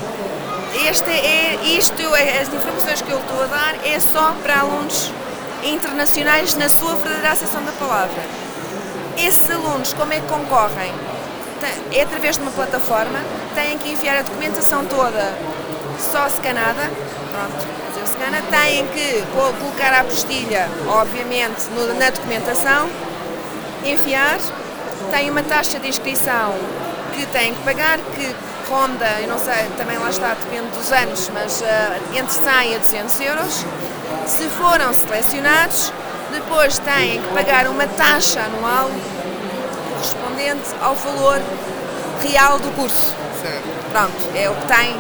este 0.88 1.10
é, 1.10 1.58
isto, 1.64 2.02
as 2.14 2.52
informações 2.52 3.02
que 3.02 3.10
eu 3.10 3.18
estou 3.18 3.42
a 3.42 3.46
dar 3.46 3.74
é 3.84 3.98
só 3.98 4.32
para 4.42 4.60
alunos 4.60 5.12
internacionais 5.64 6.54
na 6.54 6.68
sua 6.68 6.94
verdadeira 6.94 7.32
acessão 7.32 7.64
da 7.64 7.72
palavra. 7.72 8.22
Esses 9.16 9.50
alunos, 9.50 9.92
como 9.94 10.12
é 10.12 10.20
que 10.20 10.26
concorrem? 10.28 10.92
É 11.92 12.02
através 12.02 12.36
de 12.36 12.42
uma 12.42 12.52
plataforma, 12.52 13.18
têm 13.54 13.76
que 13.78 13.90
enviar 13.90 14.18
a 14.18 14.22
documentação 14.22 14.84
toda 14.84 15.34
só 15.98 16.28
scanada, 16.28 16.88
pronto, 17.32 17.66
têm 18.50 18.86
que 18.88 19.22
colocar 19.32 19.92
a 19.92 20.00
apostila, 20.00 20.68
obviamente, 20.88 21.68
na 21.98 22.10
documentação, 22.10 22.88
enviar, 23.84 24.38
tem 25.10 25.30
uma 25.30 25.42
taxa 25.42 25.78
de 25.78 25.88
inscrição 25.88 26.54
que 27.14 27.26
têm 27.26 27.54
que 27.54 27.62
pagar, 27.62 27.98
que 27.98 28.34
ronda, 28.68 29.06
eu 29.20 29.28
não 29.28 29.38
sei, 29.38 29.66
também 29.76 29.98
lá 29.98 30.10
está, 30.10 30.34
depende 30.34 30.68
dos 30.76 30.92
anos, 30.92 31.30
mas 31.32 31.60
uh, 31.60 32.16
entre 32.16 32.32
100 32.32 32.74
a 32.74 32.78
200 32.78 33.20
euros. 33.20 33.64
Se 34.26 34.48
foram 34.48 34.92
selecionados, 34.92 35.92
depois 36.32 36.78
têm 36.78 37.22
que 37.22 37.28
pagar 37.28 37.66
uma 37.66 37.86
taxa 37.86 38.40
anual 38.40 38.90
correspondente 39.90 40.68
ao 40.82 40.94
valor 40.94 41.40
real 42.22 42.58
do 42.58 42.70
curso. 42.76 43.14
Certo. 43.40 43.90
Pronto, 43.90 44.36
é 44.36 44.50
o 44.50 44.54
que 44.54 44.66
tem 44.66 44.96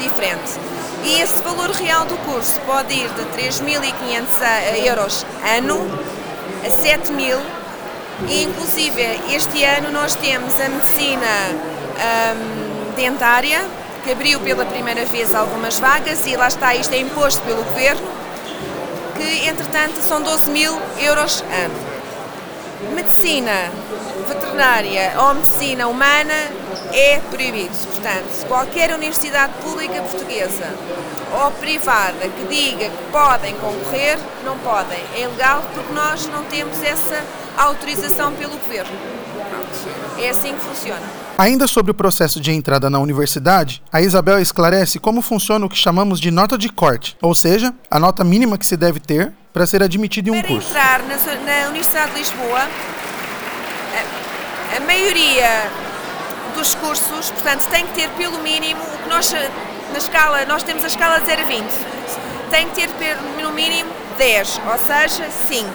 diferente. 0.00 0.73
E 1.04 1.20
esse 1.20 1.42
valor 1.42 1.70
real 1.70 2.06
do 2.06 2.16
curso 2.18 2.58
pode 2.62 2.94
ir 2.94 3.08
de 3.10 3.22
3.500 3.36 4.86
euros 4.86 5.26
ano 5.56 5.86
a 6.64 6.68
7.000 6.68 7.38
e 8.28 8.42
inclusive 8.44 9.02
este 9.30 9.64
ano 9.64 9.90
nós 9.90 10.14
temos 10.14 10.54
a 10.60 10.68
medicina 10.68 11.26
um, 11.94 12.94
dentária, 12.94 13.60
que 14.02 14.12
abriu 14.12 14.40
pela 14.40 14.64
primeira 14.64 15.04
vez 15.04 15.34
algumas 15.34 15.78
vagas 15.78 16.26
e 16.26 16.36
lá 16.36 16.48
está, 16.48 16.74
isto 16.74 16.94
é 16.94 16.98
imposto 16.98 17.42
pelo 17.42 17.62
governo, 17.64 18.06
que 19.16 19.48
entretanto 19.48 20.00
são 20.00 20.22
12 20.22 20.50
mil 20.50 20.80
euros 20.98 21.42
ano. 21.42 22.94
Medicina 22.94 23.70
veterinária 24.28 25.14
ou 25.18 25.34
medicina 25.34 25.86
humana 25.86 26.34
é 26.94 27.20
proibido. 27.30 27.74
Portanto, 27.92 28.46
qualquer 28.46 28.94
universidade 28.94 29.52
pública 29.62 30.00
portuguesa 30.02 30.72
ou 31.42 31.50
privada 31.52 32.28
que 32.28 32.46
diga 32.46 32.88
que 32.88 33.10
podem 33.10 33.54
concorrer, 33.56 34.18
não 34.44 34.56
podem. 34.58 34.98
É 35.14 35.22
ilegal 35.22 35.62
porque 35.74 35.92
nós 35.92 36.26
não 36.28 36.44
temos 36.44 36.80
essa 36.82 37.24
autorização 37.58 38.32
pelo 38.34 38.56
governo. 38.56 38.96
É 40.18 40.30
assim 40.30 40.54
que 40.54 40.60
funciona. 40.60 41.02
Ainda 41.36 41.66
sobre 41.66 41.90
o 41.90 41.94
processo 41.94 42.40
de 42.40 42.52
entrada 42.52 42.88
na 42.88 43.00
universidade, 43.00 43.82
a 43.92 44.00
Isabel 44.00 44.38
esclarece 44.38 45.00
como 45.00 45.20
funciona 45.20 45.66
o 45.66 45.68
que 45.68 45.76
chamamos 45.76 46.20
de 46.20 46.30
nota 46.30 46.56
de 46.56 46.68
corte, 46.68 47.16
ou 47.20 47.34
seja, 47.34 47.74
a 47.90 47.98
nota 47.98 48.22
mínima 48.22 48.56
que 48.56 48.64
se 48.64 48.76
deve 48.76 49.00
ter 49.00 49.32
para 49.52 49.66
ser 49.66 49.82
admitido 49.82 50.28
em 50.28 50.38
um 50.38 50.40
para 50.40 50.48
curso. 50.48 50.72
Para 50.72 51.00
entrar 51.00 51.08
na, 51.08 51.60
na, 51.60 51.68
Universidade 51.68 52.12
de 52.12 52.18
Lisboa, 52.18 52.68
a, 54.72 54.76
a, 54.76 54.80
maioria 54.80 55.70
dos 56.54 56.74
cursos, 56.74 57.30
portanto, 57.30 57.68
tem 57.70 57.86
que 57.86 57.92
ter 57.94 58.08
pelo 58.10 58.38
mínimo 58.38 58.80
o 58.82 58.98
que 59.02 59.08
nós 59.08 59.32
na 59.92 59.98
escala, 59.98 60.44
nós 60.46 60.62
temos 60.62 60.82
a 60.82 60.86
escala 60.86 61.20
de 61.20 61.26
0 61.26 61.42
a 61.42 61.44
20. 61.44 61.64
Tem 62.50 62.68
que 62.68 62.74
ter 62.74 63.16
no 63.42 63.52
mínimo 63.52 63.90
10, 64.18 64.60
ou 64.66 64.78
seja, 64.78 65.30
5. 65.30 65.68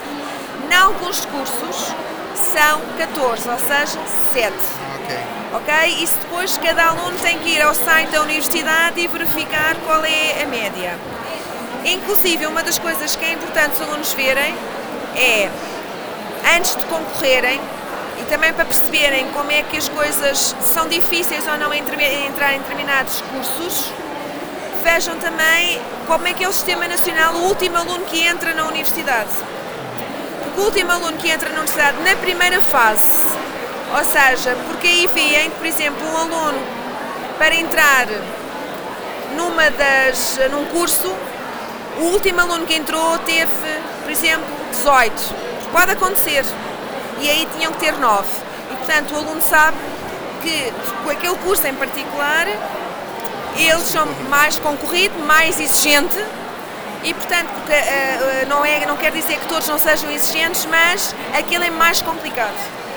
Em 0.70 0.76
alguns 0.76 1.26
cursos 1.26 1.94
são 2.36 2.82
14, 2.98 3.50
ou 3.50 3.60
seja, 3.60 4.00
7 4.34 4.54
ok? 5.54 6.04
E 6.04 6.06
depois 6.06 6.58
cada 6.58 6.88
aluno 6.88 7.18
tem 7.20 7.40
que 7.40 7.50
ir 7.50 7.62
ao 7.62 7.74
site 7.74 8.12
da 8.12 8.22
universidade 8.22 9.00
e 9.00 9.08
verificar 9.08 9.76
qual 9.86 10.04
é 10.06 10.44
a 10.44 10.46
média. 10.46 10.98
Inclusive, 11.86 12.46
uma 12.46 12.62
das 12.62 12.78
coisas 12.78 13.16
que 13.16 13.26
é 13.26 13.34
importante 13.34 13.74
os 13.74 13.82
alunos 13.82 14.14
verem 14.14 14.54
é, 15.16 15.50
antes 16.56 16.76
de 16.76 16.86
concorrerem, 16.86 17.60
também 18.30 18.54
para 18.54 18.64
perceberem 18.64 19.28
como 19.32 19.52
é 19.52 19.64
que 19.64 19.76
as 19.76 19.90
coisas 19.90 20.56
são 20.62 20.88
difíceis 20.88 21.46
ou 21.48 21.58
não 21.58 21.74
entrar 21.74 22.54
em 22.54 22.60
determinados 22.60 23.22
cursos, 23.22 23.92
vejam 24.84 25.18
também 25.18 25.82
como 26.08 26.28
é 26.28 26.34
que 26.34 26.44
é 26.44 26.48
o 26.48 26.54
sistema 26.54 26.88
nacional, 26.88 27.34
o 27.34 27.48
último 27.48 27.78
aluno 27.78 28.06
que 28.06 28.26
entra 28.26 28.54
na 28.54 28.66
universidade. 28.66 29.30
Porque 30.44 30.62
o 30.62 30.64
último 30.64 30.92
aluno 30.92 31.18
que 31.18 31.30
entra 31.30 31.50
na 31.50 31.56
universidade, 31.60 31.98
na 32.04 32.16
primeira 32.18 32.62
fase, 32.62 33.28
ou 33.98 34.04
seja, 34.04 34.56
porque 34.68 34.88
aí 34.88 35.08
veem 35.08 35.50
que, 35.50 35.58
por 35.58 35.66
exemplo, 35.66 36.08
um 36.08 36.18
aluno 36.18 36.60
para 37.38 37.56
entrar 37.56 38.08
numa 39.36 39.70
das, 39.72 40.40
num 40.52 40.66
curso, 40.66 41.12
o 42.00 42.04
último 42.14 42.40
aluno 42.42 42.66
que 42.66 42.76
entrou 42.76 43.18
teve, 43.20 43.50
por 44.04 44.12
exemplo, 44.12 44.46
18. 44.72 45.14
Pode 45.72 45.92
acontecer. 45.92 46.46
E 47.22 47.30
aí 47.30 47.48
tinham 47.58 47.72
que 47.74 47.80
ter 47.80 47.94
9. 47.94 48.28
E 48.72 48.76
portanto 48.76 49.12
o 49.14 49.18
aluno 49.18 49.42
sabe 49.42 49.78
que 50.42 50.74
com 51.04 51.10
aquele 51.10 51.36
curso 51.38 51.66
em 51.68 51.74
particular 51.74 52.48
eles 53.58 53.88
são 53.88 54.06
mais 54.30 54.58
concorrido, 54.58 55.18
mais 55.26 55.60
exigente 55.60 56.18
e 57.04 57.14
portanto 57.14 57.50
porque, 57.56 57.74
uh, 57.74 58.48
não, 58.48 58.64
é, 58.66 58.86
não 58.86 58.98
quer 58.98 59.12
dizer 59.12 59.38
que 59.40 59.48
todos 59.48 59.68
não 59.68 59.78
sejam 59.78 60.10
exigentes, 60.12 60.66
mas 60.66 61.16
aquele 61.38 61.68
é 61.68 61.70
mais 61.70 62.02
complicado. 62.02 62.56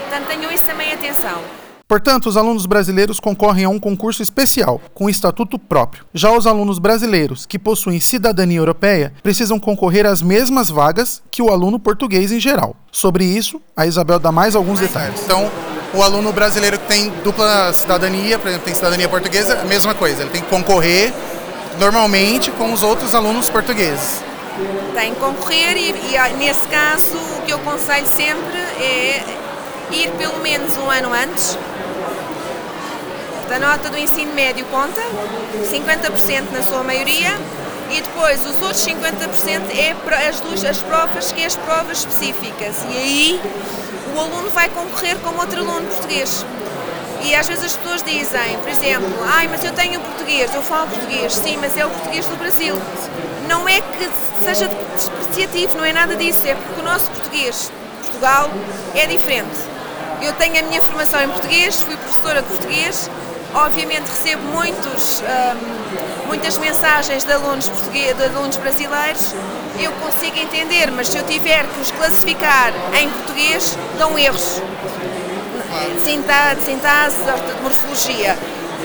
Portanto, 0.08 0.26
tenham 0.26 0.52
isso 0.52 0.64
também 0.64 0.92
atenção. 0.92 1.61
Portanto, 1.92 2.24
os 2.24 2.38
alunos 2.38 2.64
brasileiros 2.64 3.20
concorrem 3.20 3.66
a 3.66 3.68
um 3.68 3.78
concurso 3.78 4.22
especial, 4.22 4.80
com 4.94 5.10
estatuto 5.10 5.58
próprio. 5.58 6.06
Já 6.14 6.32
os 6.32 6.46
alunos 6.46 6.78
brasileiros, 6.78 7.44
que 7.44 7.58
possuem 7.58 8.00
cidadania 8.00 8.56
europeia, 8.56 9.12
precisam 9.22 9.60
concorrer 9.60 10.06
às 10.06 10.22
mesmas 10.22 10.70
vagas 10.70 11.22
que 11.30 11.42
o 11.42 11.50
aluno 11.50 11.78
português 11.78 12.32
em 12.32 12.40
geral. 12.40 12.74
Sobre 12.90 13.26
isso, 13.26 13.60
a 13.76 13.86
Isabel 13.86 14.18
dá 14.18 14.32
mais 14.32 14.56
alguns 14.56 14.80
detalhes. 14.80 15.20
Então, 15.22 15.50
o 15.92 16.02
aluno 16.02 16.32
brasileiro 16.32 16.78
que 16.78 16.86
tem 16.86 17.10
dupla 17.22 17.74
cidadania, 17.74 18.38
por 18.38 18.48
exemplo, 18.48 18.64
tem 18.64 18.74
cidadania 18.74 19.06
portuguesa, 19.06 19.60
a 19.60 19.64
mesma 19.66 19.94
coisa, 19.94 20.22
ele 20.22 20.30
tem 20.30 20.40
que 20.40 20.48
concorrer 20.48 21.12
normalmente 21.78 22.50
com 22.52 22.72
os 22.72 22.82
outros 22.82 23.14
alunos 23.14 23.50
portugueses. 23.50 24.24
Tem 24.94 25.12
que 25.12 25.20
concorrer 25.20 25.76
e, 25.76 25.90
e 25.90 26.36
nesse 26.38 26.66
caso 26.68 27.18
o 27.36 27.42
que 27.42 27.52
eu 27.52 27.58
aconselho 27.58 28.06
sempre 28.06 28.56
é 28.80 29.22
ir 29.90 30.10
pelo 30.12 30.38
menos 30.40 30.74
um 30.78 30.90
ano 30.90 31.12
antes. 31.12 31.58
A 33.50 33.58
nota 33.58 33.90
do 33.90 33.98
ensino 33.98 34.32
médio 34.34 34.64
conta, 34.66 35.00
50% 35.70 36.50
na 36.52 36.62
sua 36.62 36.82
maioria, 36.82 37.30
e 37.90 38.00
depois 38.00 38.40
os 38.46 38.62
outros 38.62 38.86
50% 38.86 39.76
é 39.76 39.94
as, 40.28 40.40
duas, 40.40 40.64
as 40.64 40.78
provas, 40.78 41.32
que 41.32 41.42
é 41.42 41.46
as 41.46 41.56
provas 41.56 41.98
específicas. 41.98 42.76
E 42.90 42.96
aí 42.96 43.40
o 44.16 44.20
aluno 44.20 44.48
vai 44.50 44.68
concorrer 44.70 45.16
como 45.18 45.40
outro 45.40 45.60
aluno 45.60 45.86
português. 45.88 46.44
E 47.24 47.34
às 47.34 47.46
vezes 47.46 47.64
as 47.64 47.76
pessoas 47.76 48.02
dizem, 48.02 48.58
por 48.62 48.68
exemplo, 48.70 49.10
ai, 49.26 49.46
mas 49.48 49.62
eu 49.62 49.72
tenho 49.72 50.00
português, 50.00 50.52
eu 50.54 50.62
falo 50.62 50.88
português, 50.88 51.34
sim, 51.34 51.56
mas 51.60 51.76
é 51.76 51.84
o 51.84 51.90
português 51.90 52.26
do 52.26 52.36
Brasil. 52.36 52.74
Não 53.48 53.68
é 53.68 53.80
que 53.80 54.44
seja 54.44 54.68
despreciativo, 54.96 55.76
não 55.76 55.84
é 55.84 55.92
nada 55.92 56.16
disso, 56.16 56.40
é 56.46 56.54
porque 56.54 56.80
o 56.80 56.84
nosso 56.84 57.10
português, 57.10 57.70
Portugal, 58.02 58.50
é 58.94 59.06
diferente. 59.06 59.56
Eu 60.20 60.32
tenho 60.34 60.58
a 60.58 60.62
minha 60.62 60.80
formação 60.80 61.22
em 61.22 61.28
português, 61.28 61.80
fui 61.80 61.96
professora 61.96 62.42
de 62.42 62.48
português, 62.48 63.10
obviamente 63.54 64.08
recebo 64.08 64.42
muitos, 64.48 65.22
um, 65.22 66.26
muitas 66.26 66.58
mensagens 66.58 67.24
de 67.24 67.32
alunos, 67.32 67.68
portugueses, 67.68 68.16
de 68.16 68.24
alunos 68.24 68.56
brasileiros, 68.56 69.34
eu 69.78 69.92
consigo 69.92 70.38
entender, 70.38 70.90
mas 70.90 71.08
se 71.08 71.16
eu 71.16 71.24
tiver 71.24 71.66
que 71.66 71.80
os 71.80 71.90
classificar 71.90 72.72
em 73.00 73.08
português, 73.10 73.76
dão 73.98 74.18
erros 74.18 74.62
sintaxe, 76.64 76.66
de 76.66 77.62
morfologia. 77.62 78.36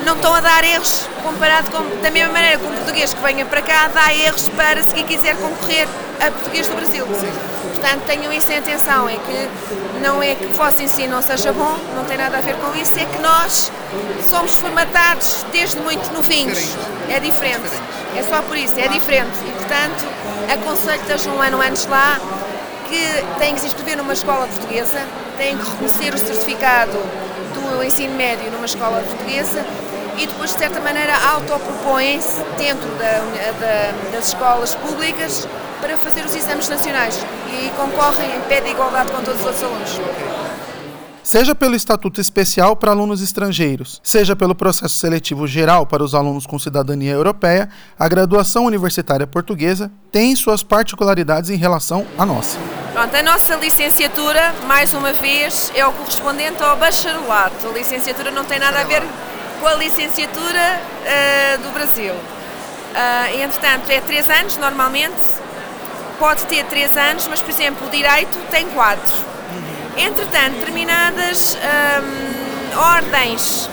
Não 0.06 0.16
estão 0.16 0.34
a 0.34 0.40
dar 0.40 0.64
erros 0.64 1.08
comparado 1.22 1.70
com, 1.72 2.02
da 2.02 2.10
mesma 2.10 2.32
maneira 2.32 2.58
que 2.58 2.66
um 2.66 2.72
português 2.72 3.14
que 3.14 3.22
venha 3.22 3.46
para 3.46 3.62
cá 3.62 3.90
dá 3.94 4.14
erros 4.14 4.48
para 4.50 4.82
se 4.82 4.96
quiser 5.04 5.36
concorrer 5.36 5.88
a 6.22 6.32
português 6.32 6.68
do 6.68 6.76
Brasil. 6.76 7.06
Sim. 7.20 7.57
Portanto, 7.78 8.06
tenham 8.08 8.34
isso 8.34 8.52
em 8.52 8.58
atenção, 8.58 9.08
é 9.08 9.14
que 9.14 10.02
não 10.02 10.22
é 10.22 10.34
que 10.34 10.46
o 10.46 10.54
vosso 10.54 10.82
ensino 10.82 11.16
não 11.16 11.22
seja 11.22 11.54
bom, 11.54 11.78
não 11.96 12.06
tem 12.06 12.18
nada 12.18 12.40
a 12.40 12.42
ver 12.42 12.56
com 12.56 12.76
isso, 12.76 12.98
é 12.98 13.06
que 13.06 13.20
nós 13.22 13.72
somos 14.32 14.56
formatados 14.56 15.46
desde 15.52 15.80
muito 15.82 16.12
novinhos. 16.12 16.76
É 17.08 17.20
diferente. 17.20 17.70
É 18.16 18.24
só 18.24 18.42
por 18.42 18.58
isso, 18.58 18.74
é 18.80 18.88
diferente. 18.88 19.38
E, 19.46 19.52
portanto, 19.52 20.06
aconselho 20.52 21.00
que 21.04 21.12
estejam 21.12 21.38
um 21.38 21.42
ano 21.42 21.62
antes 21.62 21.86
lá, 21.86 22.20
que 22.90 23.38
têm 23.38 23.54
que 23.54 23.60
se 23.60 23.68
inscrever 23.68 23.96
numa 23.98 24.14
escola 24.14 24.48
portuguesa, 24.48 25.00
têm 25.38 25.56
que 25.56 25.70
reconhecer 25.70 26.16
o 26.16 26.18
certificado 26.18 26.98
do 27.54 27.84
ensino 27.84 28.16
médio 28.16 28.50
numa 28.50 28.66
escola 28.66 29.04
portuguesa 29.08 29.64
e 30.18 30.26
depois, 30.26 30.52
de 30.52 30.58
certa 30.58 30.80
maneira, 30.80 31.14
autopropõem-se 31.16 32.42
dentro 32.58 32.90
da, 32.98 33.20
da, 33.60 34.12
das 34.12 34.30
escolas 34.30 34.74
públicas 34.74 35.48
para 35.80 35.96
fazer 35.98 36.26
os 36.26 36.36
exames 36.36 36.68
nacionais 36.68 37.24
e 37.48 37.70
concorrem 37.72 38.36
em 38.36 38.42
pé 38.42 38.62
de 38.62 38.70
igualdade 38.70 39.12
com 39.12 39.24
todos 39.24 39.40
os 39.40 39.46
outros 39.46 39.64
alunos 39.64 40.48
seja 41.28 41.54
pelo 41.54 41.76
Estatuto 41.76 42.22
Especial 42.22 42.74
para 42.74 42.92
alunos 42.92 43.22
estrangeiros, 43.22 44.00
seja 44.02 44.34
pelo 44.34 44.56
processo 44.56 44.98
seletivo 44.98 45.46
geral 45.46 45.86
para 45.86 46.02
os 46.02 46.16
alunos 46.16 46.48
com 46.48 46.58
cidadania 46.58 47.12
europeia, 47.12 47.68
a 48.00 48.08
graduação 48.08 48.64
universitária 48.64 49.28
portuguesa 49.28 49.92
tem 50.10 50.34
suas 50.38 50.64
particularidades 50.64 51.50
em 51.50 51.58
relação 51.58 52.08
à 52.18 52.26
nossa. 52.26 52.58
Pronto, 52.94 53.14
a 53.14 53.22
nossa 53.22 53.56
licenciatura, 53.58 54.56
mais 54.68 54.94
uma 54.94 55.12
vez, 55.12 55.70
é 55.76 55.86
o 55.86 55.92
correspondente 55.92 56.64
ao 56.64 56.78
bacharelato. 56.78 57.68
A 57.68 57.72
licenciatura 57.74 58.32
não 58.32 58.46
tem 58.46 58.58
nada 58.58 58.80
a 58.80 58.84
ver 58.86 59.04
com 59.60 59.68
a 59.68 59.74
licenciatura 59.74 60.80
uh, 60.80 61.62
do 61.62 61.74
Brasil. 61.74 62.14
Uh, 62.14 63.44
entretanto, 63.44 63.90
é 63.90 64.00
três 64.00 64.30
anos 64.30 64.56
normalmente, 64.56 65.22
pode 66.20 66.46
ter 66.46 66.64
três 66.66 66.96
anos, 66.98 67.28
mas, 67.28 67.40
por 67.40 67.50
exemplo, 67.50 67.88
o 67.88 67.90
direito 67.90 68.38
tem 68.50 68.68
quatro. 68.70 69.14
Entretanto, 69.98 70.58
determinadas 70.60 71.56
hum, 71.56 72.80
ordens 72.80 73.70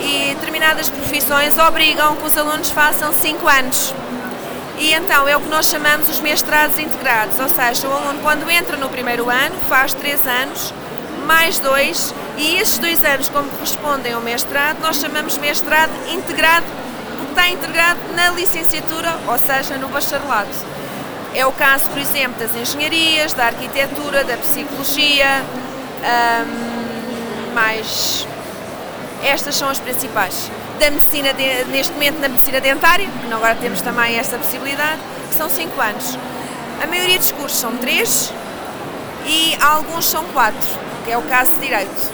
e 0.00 0.34
determinadas 0.34 0.88
profissões 0.88 1.58
obrigam 1.58 2.14
que 2.16 2.26
os 2.26 2.36
alunos 2.36 2.70
façam 2.70 3.12
5 3.12 3.48
anos. 3.48 3.94
E 4.78 4.92
então 4.92 5.26
é 5.26 5.36
o 5.36 5.40
que 5.40 5.48
nós 5.48 5.66
chamamos 5.66 6.08
os 6.08 6.20
mestrados 6.20 6.78
integrados, 6.78 7.38
ou 7.40 7.48
seja, 7.48 7.88
o 7.88 7.92
aluno 7.92 8.20
quando 8.22 8.48
entra 8.48 8.76
no 8.76 8.88
primeiro 8.88 9.28
ano 9.28 9.56
faz 9.68 9.92
3 9.92 10.24
anos, 10.24 10.72
mais 11.26 11.58
2, 11.58 12.14
e 12.38 12.56
esses 12.56 12.78
dois 12.78 13.04
anos, 13.04 13.28
como 13.28 13.50
correspondem 13.50 14.12
ao 14.12 14.20
mestrado, 14.20 14.78
nós 14.80 15.00
chamamos 15.00 15.36
mestrado 15.38 15.90
integrado, 16.08 16.64
porque 17.16 17.30
está 17.32 17.48
integrado 17.48 17.98
na 18.14 18.30
licenciatura, 18.30 19.18
ou 19.26 19.36
seja, 19.36 19.76
no 19.76 19.88
bacharelato. 19.88 20.77
É 21.34 21.46
o 21.46 21.52
caso, 21.52 21.88
por 21.90 21.98
exemplo, 21.98 22.38
das 22.38 22.54
engenharias, 22.54 23.32
da 23.32 23.46
arquitetura, 23.46 24.24
da 24.24 24.36
psicologia, 24.36 25.44
mais. 27.54 28.26
Estas 29.22 29.56
são 29.56 29.68
as 29.68 29.78
principais. 29.78 30.50
Da 30.78 30.90
medicina, 30.90 31.32
de, 31.32 31.64
neste 31.66 31.92
momento, 31.92 32.20
na 32.20 32.28
medicina 32.28 32.60
dentária, 32.60 33.06
que 33.06 33.32
agora 33.32 33.54
temos 33.56 33.80
também 33.80 34.16
esta 34.16 34.38
possibilidade, 34.38 35.00
que 35.28 35.34
são 35.34 35.48
5 35.48 35.80
anos. 35.80 36.18
A 36.82 36.86
maioria 36.86 37.18
dos 37.18 37.32
cursos 37.32 37.58
são 37.58 37.76
3 37.76 38.32
e 39.26 39.56
alguns 39.60 40.06
são 40.06 40.24
4, 40.26 40.56
que 41.04 41.10
é 41.10 41.18
o 41.18 41.22
caso 41.22 41.54
de 41.54 41.60
Direito, 41.60 42.12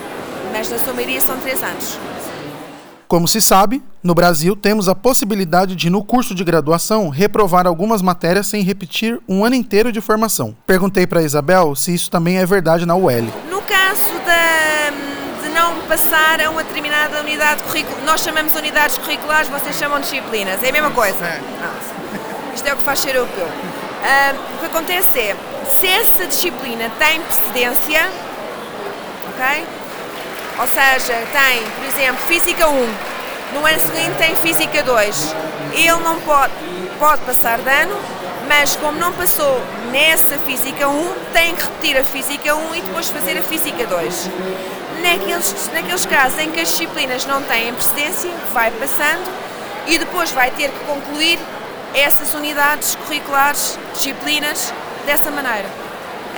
mas 0.51 0.71
na 0.71 0.79
sua 0.79 0.95
maioria 0.95 1.21
são 1.21 1.37
3 1.37 1.63
anos. 1.63 1.99
Como 3.07 3.29
se 3.29 3.43
sabe, 3.43 3.83
no 4.05 4.15
Brasil 4.15 4.55
temos 4.55 4.87
a 4.87 4.95
possibilidade 4.95 5.75
de, 5.75 5.89
no 5.89 6.05
curso 6.05 6.35
de 6.35 6.45
graduação, 6.45 7.09
reprovar 7.09 7.67
algumas 7.67 8.03
matérias 8.03 8.47
sem 8.47 8.63
repetir 8.63 9.19
um 9.27 9.47
ano 9.47 9.55
inteiro 9.55 9.91
de 9.91 9.99
formação. 10.03 10.55
Perguntei 10.67 11.07
para 11.07 11.23
Isabel 11.23 11.75
se 11.75 11.95
isso 11.95 12.11
também 12.11 12.37
é 12.37 12.45
verdade 12.45 12.85
na 12.85 12.95
UL. 12.95 13.33
No 13.49 13.63
caso 13.63 14.13
da, 14.27 15.43
de 15.43 15.49
não 15.55 15.81
passar 15.89 16.39
a 16.43 16.51
uma 16.51 16.63
determinada 16.63 17.19
unidade 17.21 17.63
curricular, 17.63 18.05
nós 18.05 18.21
chamamos 18.21 18.55
unidades 18.55 18.99
curriculares, 18.99 19.49
vocês 19.49 19.75
chamam 19.77 19.99
disciplinas, 19.99 20.63
é 20.63 20.69
a 20.69 20.73
mesma 20.73 20.91
coisa. 20.91 21.25
É. 21.25 21.41
Não, 21.63 22.55
isto 22.55 22.69
é 22.69 22.75
o 22.75 22.77
que 22.77 22.85
faz 22.85 23.01
ser 23.01 23.15
europeu. 23.15 23.47
Uh, 23.47 24.57
o 24.57 24.59
que 24.61 24.67
acontece 24.67 25.19
é, 25.19 25.35
se 25.81 25.87
essa 25.87 26.27
disciplina 26.27 26.91
tem 26.99 27.23
precedência, 27.23 28.07
ok? 29.31 29.65
Ou 30.61 30.67
seja, 30.69 31.15
tem, 31.33 31.63
por 31.63 31.87
exemplo, 31.87 32.19
Física 32.27 32.69
1, 32.69 33.14
no 33.55 33.65
ano 33.65 33.79
seguinte 33.79 34.17
tem 34.19 34.35
Física 34.37 34.83
2. 34.83 35.37
Ele 35.73 35.91
não 36.03 36.21
pode, 36.21 36.53
pode 36.99 37.23
passar 37.23 37.59
de 37.59 37.71
ano, 37.71 37.97
mas 38.49 38.77
como 38.77 38.99
não 38.99 39.13
passou 39.13 39.61
nessa 39.91 40.37
Física 40.39 40.89
1, 40.89 41.15
tem 41.33 41.55
que 41.55 41.63
repetir 41.63 41.97
a 41.97 42.05
Física 42.05 42.55
1 42.55 42.75
e 42.75 42.81
depois 42.81 43.09
fazer 43.09 43.39
a 43.39 43.43
Física 43.43 43.87
2. 43.87 44.31
Naqueles, 45.03 45.71
naqueles 45.73 46.07
casos 46.07 46.39
em 46.39 46.51
que 46.51 46.61
as 46.61 46.69
disciplinas 46.69 47.25
não 47.27 47.43
têm 47.43 47.73
precedência, 47.73 48.31
vai 48.53 48.71
passando 48.73 49.33
e 49.87 49.99
depois 49.99 50.31
vai 50.33 50.51
ter 50.51 50.71
que 50.71 50.79
concluir 50.85 51.39
essas 51.95 52.35
unidades 52.35 52.97
curriculares, 52.97 53.79
disciplinas, 53.93 54.75
dessa 55.07 55.31
maneira. 55.31 55.69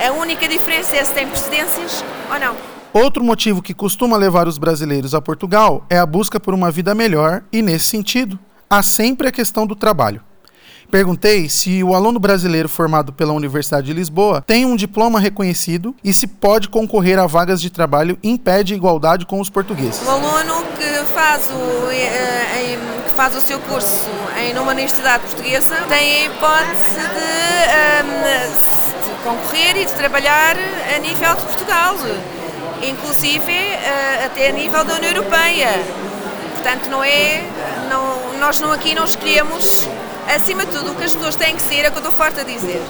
A 0.05 0.11
única 0.11 0.47
diferença 0.47 0.95
é 0.95 1.03
se 1.03 1.13
tem 1.13 1.27
precedências 1.27 2.03
ou 2.31 2.39
não. 2.39 2.76
Outro 2.93 3.23
motivo 3.23 3.61
que 3.61 3.73
costuma 3.73 4.17
levar 4.17 4.47
os 4.47 4.57
brasileiros 4.57 5.13
a 5.13 5.21
Portugal 5.21 5.85
é 5.89 5.99
a 5.99 6.05
busca 6.05 6.39
por 6.39 6.53
uma 6.53 6.71
vida 6.71 6.95
melhor 6.95 7.43
e, 7.51 7.61
nesse 7.61 7.85
sentido, 7.85 8.39
há 8.69 8.81
sempre 8.81 9.27
a 9.27 9.31
questão 9.31 9.67
do 9.67 9.75
trabalho. 9.75 10.21
Perguntei 10.89 11.49
se 11.49 11.83
o 11.83 11.93
aluno 11.93 12.17
brasileiro 12.17 12.69
formado 12.69 13.11
pela 13.11 13.33
Universidade 13.33 13.87
de 13.87 13.93
Lisboa 13.93 14.41
tem 14.41 14.65
um 14.65 14.75
diploma 14.75 15.19
reconhecido 15.19 15.93
e 16.01 16.13
se 16.13 16.27
pode 16.27 16.69
concorrer 16.69 17.19
a 17.19 17.27
vagas 17.27 17.59
de 17.61 17.69
trabalho 17.69 18.17
em 18.23 18.37
pé 18.37 18.63
de 18.63 18.73
igualdade 18.73 19.25
com 19.25 19.41
os 19.41 19.49
portugueses. 19.49 20.01
O 20.07 20.09
aluno 20.09 20.63
que 20.77 21.13
faz 21.13 21.49
o, 21.49 21.91
eh, 21.91 22.79
que 23.05 23.13
faz 23.13 23.35
o 23.35 23.41
seu 23.41 23.59
curso 23.59 24.07
em 24.39 24.57
uma 24.57 24.71
universidade 24.71 25.23
portuguesa 25.25 25.75
tem 25.89 26.23
a 26.23 26.25
hipótese 26.25 27.01
de, 27.01 27.67
ehm, 27.75 28.53
de 29.03 29.23
concorrer 29.23 29.77
e 29.77 29.85
de 29.85 29.91
trabalhar 29.91 30.55
a 30.95 30.99
nível 30.99 31.35
de 31.35 31.41
Portugal 31.41 31.95
inclusive 32.83 33.51
uh, 33.51 34.25
até 34.25 34.49
a 34.49 34.51
nível 34.51 34.83
da 34.83 34.95
União 34.95 35.11
Europeia. 35.11 35.69
Portanto, 36.53 36.89
não 36.89 37.03
é, 37.03 37.43
não, 37.89 38.39
nós 38.39 38.59
não 38.59 38.71
aqui 38.71 38.93
não 38.93 39.05
escolhemos 39.05 39.87
Acima 40.27 40.65
de 40.65 40.73
tudo, 40.73 40.91
o 40.91 40.95
que 40.95 41.05
as 41.05 41.13
pessoas 41.13 41.37
têm 41.37 41.55
que 41.55 41.61
ser, 41.61 41.85
é 41.85 41.87
o 41.87 41.91
que 41.91 41.99
eu 41.99 42.03
estou 42.03 42.11
farta 42.11 42.41
a 42.41 42.43
dizer, 42.43 42.81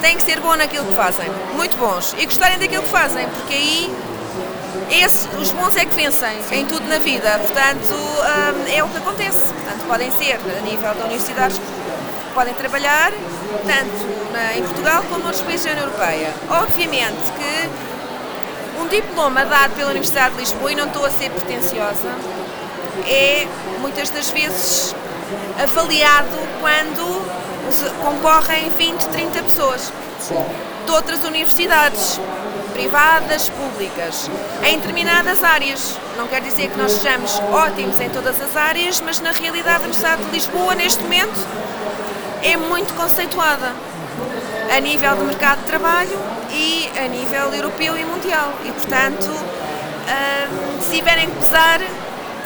têm 0.00 0.16
que 0.16 0.22
ser 0.22 0.40
bom 0.40 0.56
naquilo 0.56 0.86
que 0.86 0.94
fazem, 0.94 1.28
muito 1.54 1.76
bons, 1.76 2.14
e 2.18 2.24
gostarem 2.24 2.58
daquilo 2.58 2.82
que 2.82 2.88
fazem, 2.88 3.28
porque 3.28 3.52
aí 3.52 3.94
esse, 4.90 5.28
os 5.36 5.50
bons 5.50 5.76
é 5.76 5.84
que 5.84 5.94
vencem 5.94 6.38
em 6.52 6.64
tudo 6.64 6.88
na 6.88 6.98
vida, 6.98 7.38
portanto 7.38 7.92
hum, 7.92 8.74
é 8.74 8.82
o 8.82 8.88
que 8.88 8.96
acontece. 8.96 9.52
Portanto, 9.52 9.84
podem 9.86 10.10
ser 10.12 10.36
a 10.36 10.60
nível 10.62 10.94
da 10.94 11.04
universidade, 11.04 11.60
podem 12.32 12.54
trabalhar 12.54 13.12
tanto 13.12 14.56
em 14.56 14.62
Portugal 14.62 15.04
como 15.10 15.24
nos 15.24 15.40
países 15.42 15.66
da 15.66 15.72
União 15.72 15.86
Europeia. 15.86 16.32
Obviamente 16.48 17.32
que 17.36 17.85
um 18.80 18.88
diploma 18.88 19.44
dado 19.44 19.74
pela 19.74 19.90
Universidade 19.90 20.34
de 20.34 20.40
Lisboa, 20.40 20.72
e 20.72 20.74
não 20.74 20.86
estou 20.86 21.04
a 21.04 21.10
ser 21.10 21.30
pretenciosa, 21.30 22.08
é 23.06 23.46
muitas 23.80 24.10
das 24.10 24.30
vezes 24.30 24.94
avaliado 25.62 26.36
quando 26.60 27.46
concorrem 28.02 28.70
20, 28.70 29.04
30 29.08 29.42
pessoas 29.42 29.92
de 30.84 30.92
outras 30.92 31.24
universidades 31.24 32.20
privadas, 32.72 33.48
públicas, 33.48 34.30
em 34.62 34.78
determinadas 34.78 35.42
áreas. 35.42 35.98
Não 36.16 36.28
quer 36.28 36.42
dizer 36.42 36.68
que 36.68 36.78
nós 36.78 36.92
sejamos 36.92 37.40
ótimos 37.50 37.98
em 38.00 38.10
todas 38.10 38.40
as 38.40 38.54
áreas, 38.54 39.00
mas 39.00 39.18
na 39.20 39.32
realidade 39.32 39.76
a 39.76 39.84
Universidade 39.84 40.24
de 40.24 40.30
Lisboa, 40.30 40.74
neste 40.74 41.02
momento, 41.02 41.46
é 42.42 42.56
muito 42.56 42.94
conceituada 42.94 43.72
a 44.74 44.80
nível 44.80 45.16
do 45.16 45.24
mercado 45.24 45.60
de 45.60 45.64
trabalho 45.66 46.18
e 46.50 46.90
a 46.98 47.08
nível 47.08 47.52
europeu 47.54 47.96
e 47.96 48.04
mundial. 48.04 48.52
E, 48.64 48.72
portanto, 48.72 49.28
hum, 49.28 50.80
se 50.80 50.96
tiverem 50.96 51.28
que 51.28 51.36
pesar, 51.36 51.80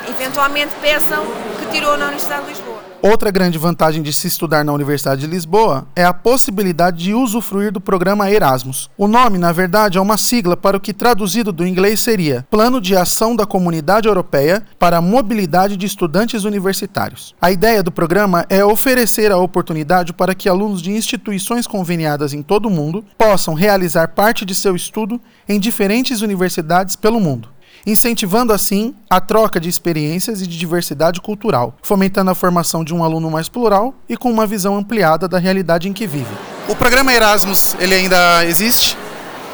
eventualmente 0.08 0.74
pesam 0.80 1.24
que 1.58 1.66
tirou 1.66 1.96
na 1.96 2.06
Universidade 2.06 2.44
de 2.44 2.50
Lisboa. 2.50 2.69
Outra 3.02 3.30
grande 3.30 3.56
vantagem 3.56 4.02
de 4.02 4.12
se 4.12 4.26
estudar 4.26 4.62
na 4.62 4.74
Universidade 4.74 5.22
de 5.22 5.26
Lisboa 5.26 5.86
é 5.96 6.04
a 6.04 6.12
possibilidade 6.12 7.02
de 7.02 7.14
usufruir 7.14 7.72
do 7.72 7.80
programa 7.80 8.30
Erasmus. 8.30 8.90
O 8.94 9.08
nome, 9.08 9.38
na 9.38 9.52
verdade, 9.52 9.96
é 9.96 10.00
uma 10.00 10.18
sigla 10.18 10.54
para 10.54 10.76
o 10.76 10.80
que 10.80 10.92
traduzido 10.92 11.50
do 11.50 11.66
inglês 11.66 12.00
seria 12.00 12.46
Plano 12.50 12.78
de 12.78 12.94
Ação 12.94 13.34
da 13.34 13.46
Comunidade 13.46 14.06
Europeia 14.06 14.62
para 14.78 14.98
a 14.98 15.00
Mobilidade 15.00 15.78
de 15.78 15.86
Estudantes 15.86 16.44
Universitários. 16.44 17.34
A 17.40 17.50
ideia 17.50 17.82
do 17.82 17.90
programa 17.90 18.44
é 18.50 18.62
oferecer 18.62 19.32
a 19.32 19.38
oportunidade 19.38 20.12
para 20.12 20.34
que 20.34 20.46
alunos 20.46 20.82
de 20.82 20.90
instituições 20.90 21.66
conveniadas 21.66 22.34
em 22.34 22.42
todo 22.42 22.66
o 22.66 22.70
mundo 22.70 23.02
possam 23.16 23.54
realizar 23.54 24.08
parte 24.08 24.44
de 24.44 24.54
seu 24.54 24.76
estudo 24.76 25.18
em 25.48 25.58
diferentes 25.58 26.20
universidades 26.20 26.96
pelo 26.96 27.18
mundo 27.18 27.48
incentivando 27.86 28.52
assim 28.52 28.94
a 29.08 29.20
troca 29.20 29.60
de 29.60 29.68
experiências 29.68 30.40
e 30.40 30.46
de 30.46 30.58
diversidade 30.58 31.20
cultural, 31.20 31.74
fomentando 31.82 32.30
a 32.30 32.34
formação 32.34 32.84
de 32.84 32.94
um 32.94 33.02
aluno 33.02 33.30
mais 33.30 33.48
plural 33.48 33.94
e 34.08 34.16
com 34.16 34.30
uma 34.30 34.46
visão 34.46 34.76
ampliada 34.76 35.26
da 35.26 35.38
realidade 35.38 35.88
em 35.88 35.92
que 35.92 36.06
vive. 36.06 36.34
O 36.68 36.76
programa 36.76 37.12
Erasmus, 37.12 37.74
ele 37.80 37.94
ainda 37.94 38.44
existe? 38.44 38.96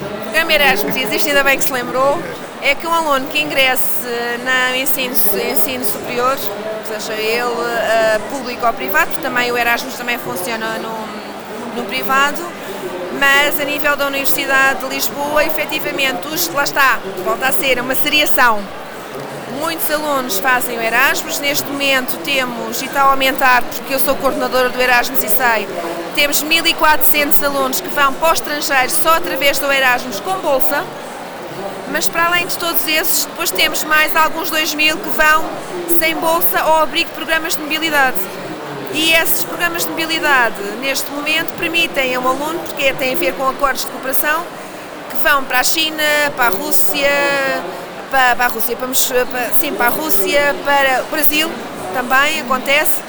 O 0.01 0.23
programa 0.23 0.53
Erasmus 0.53 0.97
existe, 0.97 1.29
ainda 1.29 1.43
bem 1.43 1.57
que 1.57 1.65
se 1.65 1.73
lembrou. 1.73 2.19
É 2.63 2.75
que 2.75 2.87
um 2.87 2.93
aluno 2.93 3.27
que 3.29 3.41
ingresse 3.41 4.07
no 4.71 4.77
ensino, 4.77 5.15
ensino 5.15 5.85
superior, 5.85 6.37
seja 6.87 7.13
ele 7.13 7.43
uh, 7.43 8.21
público 8.31 8.67
ou 8.67 8.73
privado, 8.73 9.07
porque 9.11 9.23
também 9.23 9.53
o 9.53 9.57
Erasmus 9.57 9.95
também 9.95 10.19
funciona 10.19 10.79
no, 10.79 11.81
no 11.81 11.85
privado, 11.87 12.43
mas 13.19 13.59
a 13.61 13.65
nível 13.65 13.97
da 13.97 14.07
Universidade 14.07 14.81
de 14.81 14.95
Lisboa, 14.95 15.45
efetivamente, 15.45 16.27
os, 16.29 16.49
lá 16.49 16.65
está, 16.65 16.99
volta 17.25 17.49
a 17.49 17.53
ser 17.53 17.81
uma 17.81 17.95
seriação. 17.95 18.61
Muitos 19.61 19.91
alunos 19.91 20.39
fazem 20.39 20.79
o 20.79 20.83
Erasmus, 20.83 21.39
neste 21.39 21.67
momento 21.69 22.19
temos, 22.19 22.83
e 22.83 22.87
está 22.87 23.03
a 23.03 23.11
aumentar, 23.11 23.63
porque 23.63 23.95
eu 23.95 23.99
sou 23.99 24.15
coordenadora 24.17 24.69
do 24.69 24.81
Erasmus 24.81 25.23
e 25.23 25.29
sei, 25.29 25.67
temos 26.15 26.43
1.400 26.43 27.45
alunos 27.45 27.81
que 27.81 27.89
vão 27.89 28.13
para 28.15 28.31
o 28.31 28.33
estrangeiro 28.35 28.91
só 28.91 29.15
através 29.15 29.59
do 29.59 29.73
Erasmus 29.73 30.21
com 30.21 30.35
bolsa, 30.41 30.85
mas 31.91 32.07
para 32.07 32.27
além 32.27 32.47
de 32.47 32.57
todos 32.59 32.87
esses, 32.87 33.25
depois 33.25 33.51
temos 33.51 33.83
mais 33.85 34.15
alguns 34.15 34.51
2.000 34.51 34.97
que 34.97 35.09
vão 35.11 35.45
sem 35.99 36.15
bolsa 36.17 36.65
ou 36.67 36.83
abrigo 36.83 37.09
de 37.09 37.17
programas 37.17 37.55
de 37.55 37.63
mobilidade. 37.63 38.19
E 38.97 39.13
esses 39.13 39.45
programas 39.45 39.85
de 39.85 39.91
mobilidade, 39.91 40.59
neste 40.81 41.11
momento, 41.11 41.53
permitem 41.59 42.15
a 42.15 42.19
um 42.19 42.27
aluno, 42.27 42.59
porque 42.61 42.95
tem 42.95 43.13
a 43.13 43.17
ver 43.17 43.35
com 43.35 43.47
acordos 43.47 43.85
de 43.85 43.91
cooperação, 43.91 44.43
que 45.11 45.17
vão 45.19 45.45
para 45.45 45.61
a 45.61 45.63
China, 45.63 46.03
para 46.35 46.47
a 46.47 46.49
Rússia, 46.49 47.11
para, 48.11 48.35
para 48.35 48.47
a 48.47 48.49
Rússia, 48.49 48.75
para, 48.75 49.27
para, 49.27 49.53
sim, 49.53 49.75
para 49.75 49.87
a 49.89 49.91
Rússia, 49.91 50.57
para 50.65 51.03
o 51.03 51.11
Brasil, 51.11 51.51
também 51.93 52.41
acontece, 52.41 53.03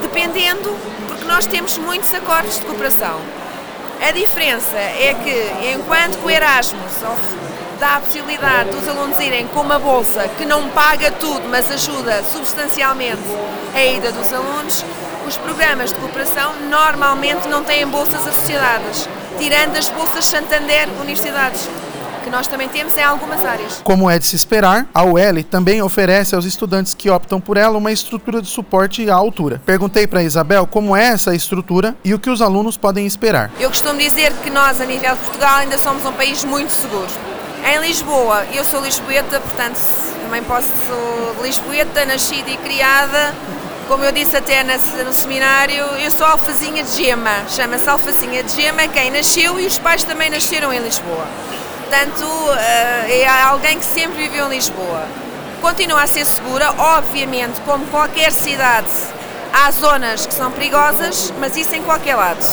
dependendo, 0.00 0.74
porque 1.06 1.26
nós 1.26 1.44
temos 1.44 1.76
muitos 1.76 2.12
acordos 2.14 2.58
de 2.58 2.64
cooperação. 2.64 3.20
A 4.00 4.10
diferença 4.12 4.78
é 4.78 5.14
que, 5.22 5.74
enquanto 5.74 6.24
o 6.24 6.30
Erasmus 6.30 7.02
dá 7.78 7.96
a 7.96 8.00
possibilidade 8.00 8.70
dos 8.70 8.88
alunos 8.88 9.20
irem 9.20 9.46
com 9.48 9.60
uma 9.60 9.78
bolsa 9.78 10.26
que 10.38 10.46
não 10.46 10.70
paga 10.70 11.10
tudo, 11.10 11.46
mas 11.50 11.70
ajuda 11.70 12.24
substancialmente 12.24 13.20
a 13.74 13.84
ida 13.84 14.10
dos 14.10 14.32
alunos, 14.32 14.84
os 15.28 15.36
programas 15.36 15.92
de 15.92 15.98
cooperação 16.00 16.54
normalmente 16.70 17.48
não 17.48 17.62
têm 17.62 17.86
bolsas 17.86 18.26
associadas, 18.26 19.06
tirando 19.38 19.76
as 19.76 19.90
bolsas 19.90 20.24
Santander 20.24 20.88
Universidades 21.02 21.68
que 22.24 22.30
nós 22.30 22.46
também 22.46 22.68
temos 22.68 22.96
em 22.96 23.02
algumas 23.02 23.44
áreas. 23.44 23.80
Como 23.84 24.10
é 24.10 24.18
de 24.18 24.26
se 24.26 24.36
esperar, 24.36 24.86
a 24.92 25.04
UEL 25.04 25.44
também 25.44 25.80
oferece 25.80 26.34
aos 26.34 26.44
estudantes 26.44 26.94
que 26.94 27.08
optam 27.08 27.40
por 27.40 27.56
ela 27.56 27.76
uma 27.78 27.92
estrutura 27.92 28.42
de 28.42 28.48
suporte 28.48 29.08
à 29.08 29.14
altura. 29.14 29.62
Perguntei 29.64 30.06
para 30.06 30.22
Isabel 30.22 30.66
como 30.66 30.96
é 30.96 31.04
essa 31.04 31.34
estrutura 31.34 31.94
e 32.04 32.12
o 32.12 32.18
que 32.18 32.28
os 32.28 32.42
alunos 32.42 32.76
podem 32.76 33.06
esperar. 33.06 33.50
Eu 33.60 33.68
costumo 33.68 33.98
dizer 33.98 34.32
que 34.42 34.50
nós, 34.50 34.80
a 34.80 34.84
nível 34.84 35.14
de 35.14 35.20
Portugal, 35.20 35.56
ainda 35.56 35.78
somos 35.78 36.04
um 36.04 36.12
país 36.12 36.44
muito 36.44 36.70
seguro. 36.70 37.08
Em 37.64 37.78
Lisboa, 37.80 38.44
eu 38.54 38.64
sou 38.64 38.82
lisboeta, 38.82 39.40
portanto 39.40 39.78
também 40.22 40.42
posso 40.42 40.68
sou 40.86 41.42
lisboeta, 41.42 42.04
nascida 42.04 42.50
e 42.50 42.56
criada 42.58 43.34
como 43.88 44.04
eu 44.04 44.12
disse 44.12 44.36
até 44.36 44.62
no 44.62 45.12
seminário, 45.14 45.82
eu 45.98 46.10
sou 46.10 46.26
alfazinha 46.26 46.84
de 46.84 46.90
gema, 46.94 47.48
chama-se 47.48 47.88
alfazinha 47.88 48.42
de 48.42 48.54
gema, 48.54 48.86
quem 48.86 49.10
nasceu 49.10 49.58
e 49.58 49.66
os 49.66 49.78
pais 49.78 50.04
também 50.04 50.28
nasceram 50.28 50.70
em 50.72 50.78
Lisboa. 50.78 51.26
Portanto, 51.80 52.26
eh, 52.58 53.22
é 53.22 53.28
alguém 53.44 53.78
que 53.78 53.86
sempre 53.86 54.28
viveu 54.28 54.46
em 54.46 54.50
Lisboa. 54.50 55.06
Continua 55.62 56.02
a 56.02 56.06
ser 56.06 56.26
segura, 56.26 56.70
obviamente, 56.76 57.62
como 57.62 57.86
qualquer 57.86 58.30
cidade, 58.30 58.90
há 59.54 59.70
zonas 59.70 60.26
que 60.26 60.34
são 60.34 60.52
perigosas, 60.52 61.32
mas 61.40 61.56
isso 61.56 61.74
em 61.74 61.82
qualquer 61.82 62.14
lado. 62.14 62.44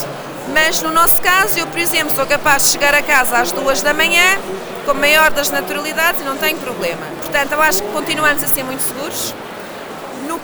Mas 0.54 0.82
no 0.82 0.92
nosso 0.92 1.22
caso, 1.22 1.60
eu, 1.60 1.68
por 1.68 1.80
exemplo, 1.80 2.16
sou 2.16 2.26
capaz 2.26 2.64
de 2.64 2.70
chegar 2.70 2.96
a 2.96 3.02
casa 3.02 3.40
às 3.40 3.52
duas 3.52 3.82
da 3.82 3.94
manhã, 3.94 4.40
com 4.86 4.92
a 4.92 4.94
maior 4.94 5.32
das 5.32 5.50
naturalidades 5.50 6.22
e 6.22 6.24
não 6.24 6.38
tenho 6.38 6.58
problema. 6.60 7.06
Portanto, 7.22 7.52
eu 7.52 7.62
acho 7.62 7.84
que 7.84 7.90
continuamos 7.90 8.42
a 8.42 8.48
ser 8.48 8.64
muito 8.64 8.82
seguros. 8.82 9.34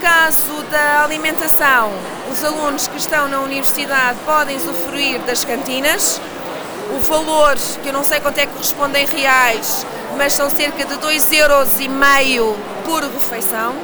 Caso 0.02 0.64
da 0.72 1.04
alimentação, 1.04 1.92
os 2.32 2.44
alunos 2.44 2.88
que 2.88 2.98
estão 2.98 3.28
na 3.28 3.40
universidade 3.42 4.18
podem 4.26 4.58
usufruir 4.58 5.20
das 5.22 5.46
cantinas. 5.46 6.20
O 6.98 7.00
valor, 7.02 7.56
que 7.84 7.88
eu 7.88 7.94
não 7.94 8.04
sei 8.04 8.20
quanto 8.20 8.40
é 8.40 8.48
que 8.48 8.52
corresponde 8.52 8.98
em 8.98 9.06
reais, 9.06 9.86
mas 10.18 10.34
são 10.34 10.50
cerca 10.50 10.86
de 10.86 10.96
2,5 10.96 11.36
euros 11.36 12.58
por 12.84 13.04
refeição. 13.04 13.76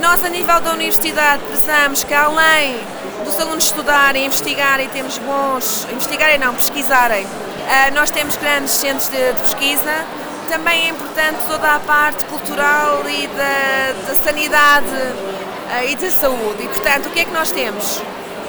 Nós, 0.00 0.24
a 0.24 0.28
nível 0.30 0.58
da 0.60 0.72
universidade, 0.72 1.42
precisamos 1.44 2.02
que 2.02 2.14
além 2.14 2.80
dos 3.22 3.38
alunos 3.38 3.64
estudarem, 3.64 4.24
investigarem, 4.24 4.88
temos 4.88 5.18
bons, 5.18 5.86
investigarem 5.92 6.38
não, 6.38 6.54
pesquisarem, 6.54 7.26
eh, 7.68 7.90
nós 7.90 8.10
temos 8.10 8.36
grandes 8.36 8.72
centros 8.72 9.08
de 9.08 9.34
pesquisa, 9.34 10.06
também 10.46 10.86
é 10.86 10.88
importante 10.90 11.38
toda 11.48 11.74
a 11.74 11.80
parte 11.80 12.24
cultural 12.24 13.02
e 13.08 13.26
da, 13.28 14.08
da 14.08 14.14
sanidade 14.14 14.86
uh, 14.86 15.88
e 15.88 15.96
da 15.96 16.10
saúde. 16.10 16.62
E, 16.62 16.68
portanto, 16.68 17.06
o 17.06 17.10
que 17.10 17.20
é 17.20 17.24
que 17.24 17.32
nós 17.32 17.50
temos? 17.50 18.02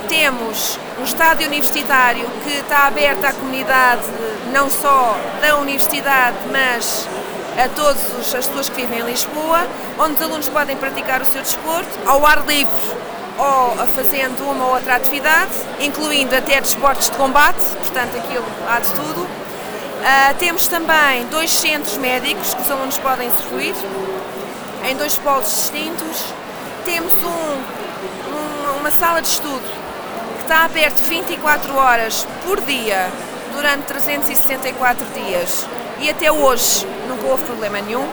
Temos 0.07 0.79
um 0.99 1.03
estádio 1.03 1.47
universitário 1.47 2.25
que 2.43 2.53
está 2.53 2.87
aberto 2.87 3.25
à 3.25 3.33
comunidade, 3.33 4.03
não 4.53 4.69
só 4.69 5.17
da 5.41 5.57
universidade, 5.57 6.37
mas 6.51 7.07
a 7.61 7.67
todas 7.69 8.35
as 8.35 8.47
pessoas 8.47 8.69
que 8.69 8.75
vivem 8.81 8.99
em 8.99 9.05
Lisboa, 9.05 9.67
onde 9.99 10.13
os 10.13 10.21
alunos 10.21 10.47
podem 10.47 10.77
praticar 10.77 11.21
o 11.21 11.25
seu 11.25 11.41
desporto 11.41 11.89
ao 12.05 12.25
ar 12.25 12.45
livre 12.45 13.07
ou 13.37 13.87
fazendo 13.95 14.49
uma 14.49 14.65
ou 14.65 14.73
outra 14.73 14.95
atividade, 14.95 15.51
incluindo 15.79 16.35
até 16.35 16.59
desportos 16.59 17.09
de 17.09 17.17
combate, 17.17 17.63
portanto 17.77 18.17
aquilo 18.17 18.45
há 18.67 18.79
de 18.79 18.89
tudo. 18.93 19.46
Uh, 19.97 20.35
temos 20.37 20.67
também 20.67 21.25
dois 21.31 21.51
centros 21.51 21.97
médicos 21.97 22.53
que 22.53 22.61
os 22.61 22.71
alunos 22.71 22.97
podem 22.99 23.27
usufruir, 23.27 23.73
em 24.87 24.95
dois 24.95 25.17
polos 25.17 25.47
distintos. 25.47 26.25
Temos 26.85 27.13
um, 27.13 27.17
um, 27.17 28.79
uma 28.79 28.91
sala 28.91 29.21
de 29.21 29.27
estudo 29.27 29.67
que 30.37 30.43
está 30.43 30.65
aberto 30.65 30.99
24 31.03 31.75
horas 31.75 32.27
por 32.45 32.61
dia, 32.61 33.09
durante 33.53 33.85
364 33.85 35.05
dias. 35.13 35.65
E 35.99 36.09
até 36.09 36.31
hoje 36.31 36.85
nunca 37.07 37.25
houve 37.27 37.43
problema 37.43 37.81
nenhum, 37.81 38.07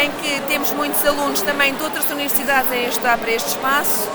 em 0.00 0.10
que 0.10 0.40
temos 0.46 0.70
muitos 0.72 1.04
alunos 1.06 1.40
também 1.40 1.74
de 1.74 1.82
outras 1.82 2.04
universidades 2.10 2.70
a 2.70 2.76
estudar 2.76 3.18
para 3.18 3.30
este 3.30 3.48
espaço. 3.48 4.08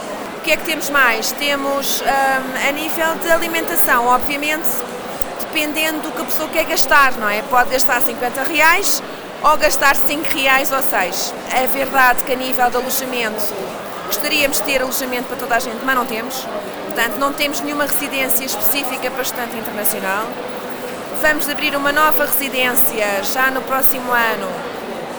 que 0.44 0.52
é 0.52 0.58
que 0.58 0.64
temos 0.66 0.90
mais? 0.90 1.32
Temos 1.32 2.02
um, 2.02 2.70
a 2.70 2.72
nível 2.72 3.16
de 3.16 3.32
alimentação, 3.32 4.06
obviamente, 4.06 4.68
dependendo 5.54 6.02
do 6.02 6.12
que 6.12 6.22
a 6.22 6.26
pessoa 6.26 6.50
quer 6.50 6.66
gastar, 6.66 7.14
não 7.14 7.30
é? 7.30 7.44
Pode 7.44 7.70
gastar 7.70 8.02
50 8.02 8.42
reais 8.42 9.04
ou 9.44 9.56
gastar 9.56 9.96
5 9.96 10.36
reais 10.36 10.72
ou 10.72 10.82
6. 10.82 11.34
É 11.54 11.68
verdade 11.68 12.24
que 12.24 12.34
a 12.34 12.36
nível 12.36 12.72
de 12.72 12.76
alojamento 12.76 13.54
gostaríamos 14.08 14.58
de 14.58 14.64
ter 14.64 14.82
alojamento 14.82 15.26
para 15.26 15.38
toda 15.38 15.56
a 15.56 15.60
gente, 15.60 15.78
mas 15.86 15.96
não 15.96 16.08
temos. 16.08 16.48
Portanto, 16.86 17.18
não 17.20 17.34
temos 17.34 17.62
nenhuma 17.62 17.86
residência 17.86 18.46
específica 18.46 19.12
para 19.12 19.22
estudante 19.22 19.56
internacional. 19.56 20.26
Vamos 21.22 21.48
abrir 21.48 21.76
uma 21.76 21.92
nova 21.92 22.26
residência 22.26 23.24
já 23.24 23.52
no 23.52 23.62
próximo 23.62 24.12
ano, 24.12 24.48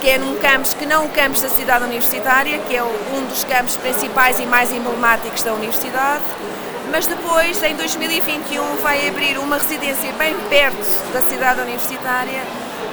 que 0.00 0.10
é 0.10 0.18
num 0.18 0.34
campus 0.36 0.74
que 0.74 0.84
não 0.84 1.06
o 1.06 1.08
campus 1.10 1.42
da 1.42 1.48
cidade 1.48 1.84
universitária, 1.84 2.58
que 2.58 2.76
é 2.76 2.82
um 2.82 3.24
dos 3.28 3.44
campos 3.44 3.76
principais 3.76 4.40
e 4.40 4.46
mais 4.46 4.72
emblemáticos 4.72 5.44
da 5.44 5.52
universidade. 5.54 6.24
Mas 6.90 7.06
depois, 7.06 7.62
em 7.62 7.74
2021, 7.74 8.76
vai 8.76 9.08
abrir 9.08 9.38
uma 9.38 9.56
residência 9.58 10.12
bem 10.12 10.34
perto 10.48 11.12
da 11.12 11.20
cidade 11.22 11.60
universitária, 11.60 12.42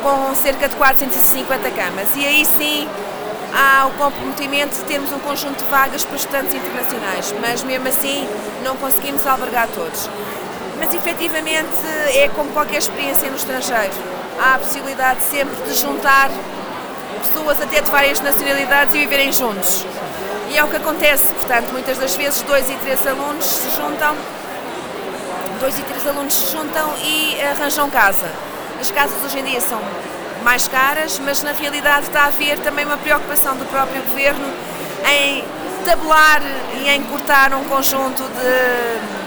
com 0.02 0.34
cerca 0.36 0.68
de 0.68 0.76
450 0.76 1.72
camas. 1.72 2.16
E 2.16 2.26
aí 2.26 2.46
sim 2.46 2.88
há 3.54 3.88
o 3.88 3.92
comprometimento 3.92 4.76
de 4.76 4.84
termos 4.86 5.12
um 5.12 5.20
conjunto 5.20 5.64
de 5.64 5.70
vagas 5.70 6.04
para 6.04 6.16
estudantes 6.16 6.54
internacionais, 6.54 7.34
mas 7.40 7.64
mesmo 7.64 7.88
assim 7.88 8.28
não 8.64 8.76
conseguimos 8.78 9.26
albergar 9.28 9.68
todos. 9.68 10.10
Mas 10.80 10.94
efetivamente 10.94 11.70
é 12.16 12.30
como 12.36 12.50
qualquer 12.52 12.78
experiência 12.78 13.30
no 13.30 13.36
estrangeiro. 13.36 13.94
Há 14.40 14.56
a 14.56 14.58
possibilidade 14.58 15.22
sempre 15.24 15.56
de 15.68 15.78
juntar 15.78 16.32
pessoas 17.22 17.62
até 17.62 17.82
de 17.82 17.92
várias 17.92 18.20
nacionalidades 18.20 18.96
e 18.96 19.00
viverem 19.00 19.32
juntos. 19.32 19.86
E 20.52 20.58
é 20.58 20.64
o 20.66 20.68
que 20.68 20.76
acontece, 20.76 21.34
portanto, 21.34 21.72
muitas 21.72 21.98
das 21.98 22.14
vezes 22.14 22.42
dois 22.42 22.70
e 22.70 22.74
três 22.76 23.08
alunos 23.08 23.46
se 23.46 23.70
juntam, 23.70 24.14
dois 25.62 25.80
e 25.80 25.82
três 25.84 26.06
alunos 26.06 26.34
se 26.34 26.52
juntam 26.52 26.94
e 27.02 27.42
arranjam 27.42 27.90
casa. 27.90 28.28
As 28.82 28.92
casas 28.92 29.16
hoje 29.24 29.40
em 29.40 29.46
dia 29.46 29.62
são 29.62 29.80
mais 30.44 30.68
caras, 30.68 31.20
mas 31.20 31.42
na 31.42 31.54
realidade 31.54 32.08
está 32.08 32.24
a 32.24 32.26
haver 32.26 32.60
também 32.60 32.84
uma 32.84 32.98
preocupação 32.98 33.56
do 33.56 33.64
próprio 33.66 34.02
governo 34.04 34.46
em 35.10 35.46
tabular 35.86 36.42
e 36.84 36.90
em 36.90 37.02
cortar 37.04 37.54
um 37.54 37.64
conjunto 37.64 38.22
de 38.22 39.21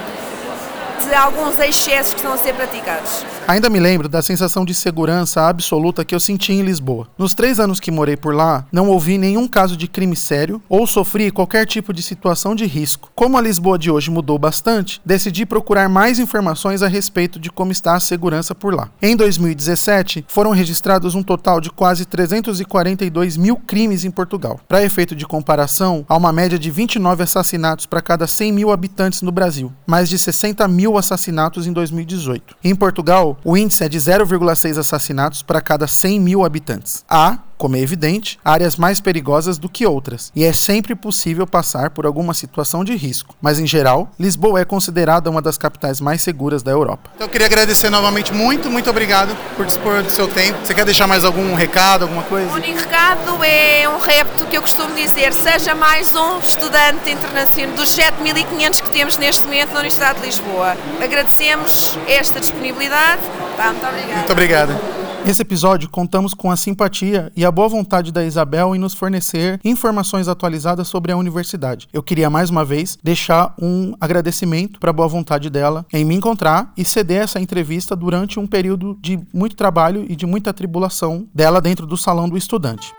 de 1.03 1.13
alguns 1.13 1.59
excessos 1.59 2.13
que 2.13 2.19
estão 2.19 2.33
a 2.33 2.37
ser 2.37 2.53
praticados. 2.53 3.25
Ainda 3.47 3.69
me 3.69 3.79
lembro 3.79 4.09
da 4.09 4.21
sensação 4.21 4.65
de 4.65 4.73
segurança 4.73 5.47
absoluta 5.47 6.03
que 6.03 6.15
eu 6.15 6.19
senti 6.19 6.53
em 6.53 6.61
Lisboa. 6.61 7.07
Nos 7.17 7.33
três 7.33 7.59
anos 7.59 7.79
que 7.79 7.91
morei 7.91 8.17
por 8.17 8.33
lá, 8.33 8.65
não 8.71 8.89
ouvi 8.89 9.17
nenhum 9.17 9.47
caso 9.47 9.77
de 9.77 9.87
crime 9.87 10.15
sério 10.15 10.61
ou 10.67 10.87
sofri 10.87 11.29
qualquer 11.29 11.65
tipo 11.65 11.93
de 11.93 12.01
situação 12.01 12.55
de 12.55 12.65
risco. 12.65 13.11
Como 13.13 13.37
a 13.37 13.41
Lisboa 13.41 13.77
de 13.77 13.91
hoje 13.91 14.09
mudou 14.09 14.39
bastante, 14.39 15.01
decidi 15.05 15.45
procurar 15.45 15.89
mais 15.89 16.19
informações 16.19 16.81
a 16.81 16.87
respeito 16.87 17.39
de 17.39 17.51
como 17.51 17.71
está 17.71 17.95
a 17.95 17.99
segurança 17.99 18.55
por 18.55 18.73
lá. 18.73 18.89
Em 19.01 19.15
2017, 19.15 20.25
foram 20.27 20.51
registrados 20.51 21.15
um 21.15 21.23
total 21.23 21.61
de 21.61 21.69
quase 21.69 22.05
342 22.05 23.37
mil 23.37 23.57
crimes 23.57 24.05
em 24.05 24.11
Portugal. 24.11 24.59
Para 24.67 24.83
efeito 24.83 25.15
de 25.15 25.25
comparação, 25.25 26.05
há 26.07 26.15
uma 26.15 26.33
média 26.33 26.57
de 26.57 26.71
29 26.71 27.23
assassinatos 27.23 27.85
para 27.85 28.01
cada 28.01 28.27
100 28.27 28.51
mil 28.51 28.71
habitantes 28.71 29.21
no 29.21 29.31
Brasil, 29.31 29.71
mais 29.85 30.09
de 30.09 30.17
60 30.17 30.67
mil 30.67 30.84
assassinatos 30.93 31.65
em 31.65 31.73
2018. 31.73 32.55
Em 32.63 32.75
Portugal, 32.75 33.37
o 33.43 33.57
índice 33.57 33.83
é 33.83 33.89
de 33.89 33.97
0,6 33.97 34.77
assassinatos 34.77 35.41
para 35.41 35.59
cada 35.61 35.87
100 35.87 36.19
mil 36.19 36.45
habitantes. 36.45 37.03
Há, 37.09 37.39
como 37.65 37.75
é 37.75 37.79
evidente, 37.79 38.37
áreas 38.45 38.75
mais 38.75 39.01
perigosas 39.01 39.57
do 39.57 39.67
que 39.67 39.87
outras, 39.87 40.31
e 40.35 40.43
é 40.43 40.53
sempre 40.53 40.93
possível 40.93 41.47
passar 41.47 41.89
por 41.89 42.05
alguma 42.05 42.31
situação 42.31 42.83
de 42.83 42.95
risco. 42.95 43.35
Mas, 43.41 43.57
em 43.57 43.65
geral, 43.65 44.11
Lisboa 44.19 44.59
é 44.59 44.65
considerada 44.65 45.31
uma 45.31 45.41
das 45.41 45.57
capitais 45.57 45.99
mais 45.99 46.21
seguras 46.21 46.61
da 46.61 46.69
Europa. 46.69 47.09
Então, 47.15 47.25
eu 47.25 47.31
queria 47.31 47.47
agradecer 47.47 47.89
novamente 47.89 48.31
muito, 48.31 48.69
muito 48.69 48.87
obrigado 48.87 49.35
por 49.57 49.65
dispor 49.65 50.03
do 50.03 50.11
seu 50.11 50.27
tempo. 50.27 50.59
Você 50.63 50.75
quer 50.75 50.85
deixar 50.85 51.07
mais 51.07 51.23
algum 51.23 51.55
recado, 51.55 52.03
alguma 52.03 52.21
coisa? 52.21 52.51
O 52.51 52.53
único 52.53 52.77
recado 52.77 53.43
é 53.43 53.89
um 53.89 53.97
repto 53.97 54.45
que 54.45 54.55
eu 54.55 54.61
costumo 54.61 54.93
dizer: 54.93 55.33
seja 55.33 55.73
mais 55.73 56.13
um 56.13 56.37
estudante 56.37 57.09
internacional 57.09 57.75
dos 57.75 57.97
7.500 57.97 58.83
que 58.83 58.91
temos 58.91 59.17
neste 59.17 59.43
momento 59.43 59.69
na 59.69 59.79
Universidade 59.79 60.19
de 60.19 60.27
Lisboa. 60.27 60.77
Agradecemos 61.03 61.97
esta 62.07 62.39
disponibilidade. 62.39 63.23
Tá, 63.57 63.71
muito 63.71 63.87
obrigada. 63.87 64.17
Muito 64.17 64.31
obrigado. 64.31 65.04
Nesse 65.25 65.41
episódio, 65.41 65.89
contamos 65.89 66.35
com 66.35 66.51
a 66.51 66.55
simpatia 66.55 67.31
e 67.35 67.43
a 67.43 67.49
boa 67.49 67.67
vontade 67.67 68.11
da 68.11 68.23
Isabel 68.23 68.75
em 68.75 68.79
nos 68.79 68.93
fornecer 68.93 69.59
informações 69.65 70.27
atualizadas 70.27 70.87
sobre 70.87 71.11
a 71.11 71.17
universidade. 71.17 71.87
Eu 71.91 72.03
queria 72.03 72.29
mais 72.29 72.51
uma 72.51 72.63
vez 72.63 72.95
deixar 73.03 73.55
um 73.59 73.95
agradecimento 73.99 74.79
para 74.79 74.91
a 74.91 74.93
boa 74.93 75.07
vontade 75.07 75.49
dela 75.49 75.83
em 75.91 76.05
me 76.05 76.13
encontrar 76.13 76.71
e 76.77 76.85
ceder 76.85 77.23
essa 77.23 77.39
entrevista 77.39 77.95
durante 77.95 78.39
um 78.39 78.45
período 78.45 78.99
de 79.01 79.19
muito 79.33 79.55
trabalho 79.55 80.05
e 80.07 80.15
de 80.15 80.27
muita 80.27 80.53
tribulação 80.53 81.27
dela 81.33 81.59
dentro 81.59 81.87
do 81.87 81.97
salão 81.97 82.29
do 82.29 82.37
estudante. 82.37 82.93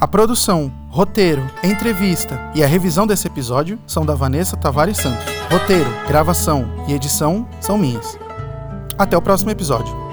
A 0.00 0.08
produção, 0.08 0.72
roteiro, 0.88 1.42
entrevista 1.62 2.40
e 2.54 2.64
a 2.64 2.66
revisão 2.66 3.06
desse 3.06 3.26
episódio 3.26 3.78
são 3.86 4.04
da 4.04 4.14
Vanessa 4.14 4.56
Tavares 4.56 4.96
Santos. 4.96 5.26
Roteiro, 5.50 5.90
gravação 6.08 6.66
e 6.88 6.94
edição 6.94 7.46
são 7.60 7.76
minhas. 7.76 8.18
Até 8.98 9.14
o 9.14 9.20
próximo 9.20 9.50
episódio. 9.50 10.05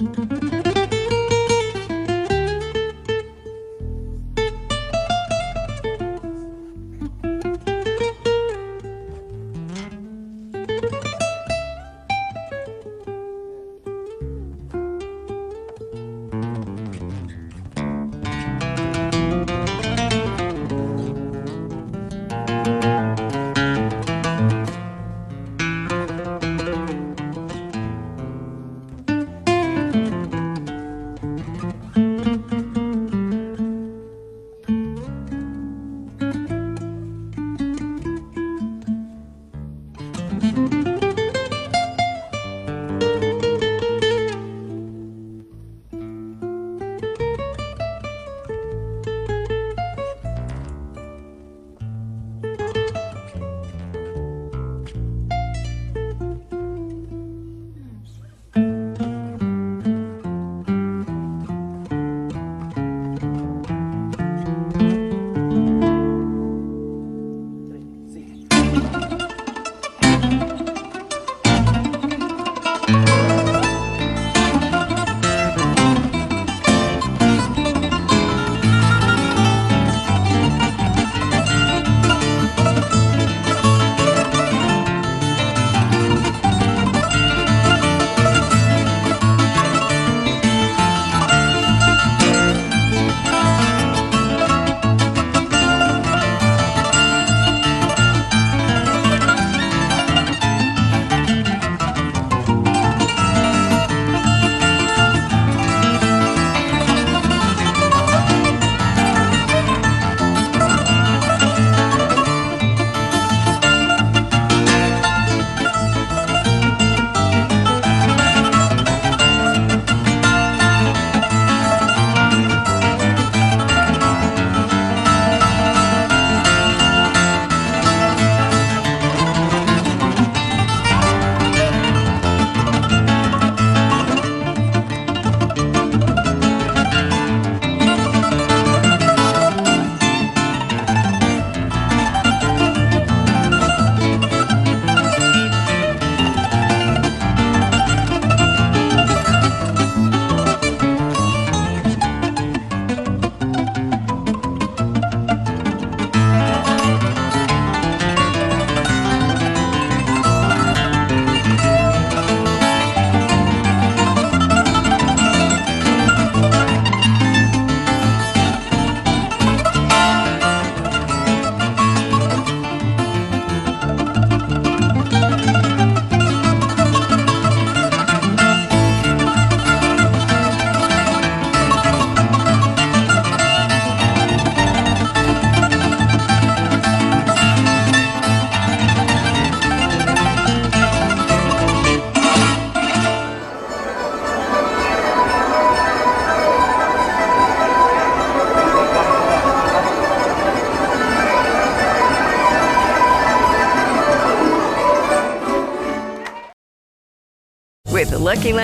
With 0.00 0.16
the 0.16 0.49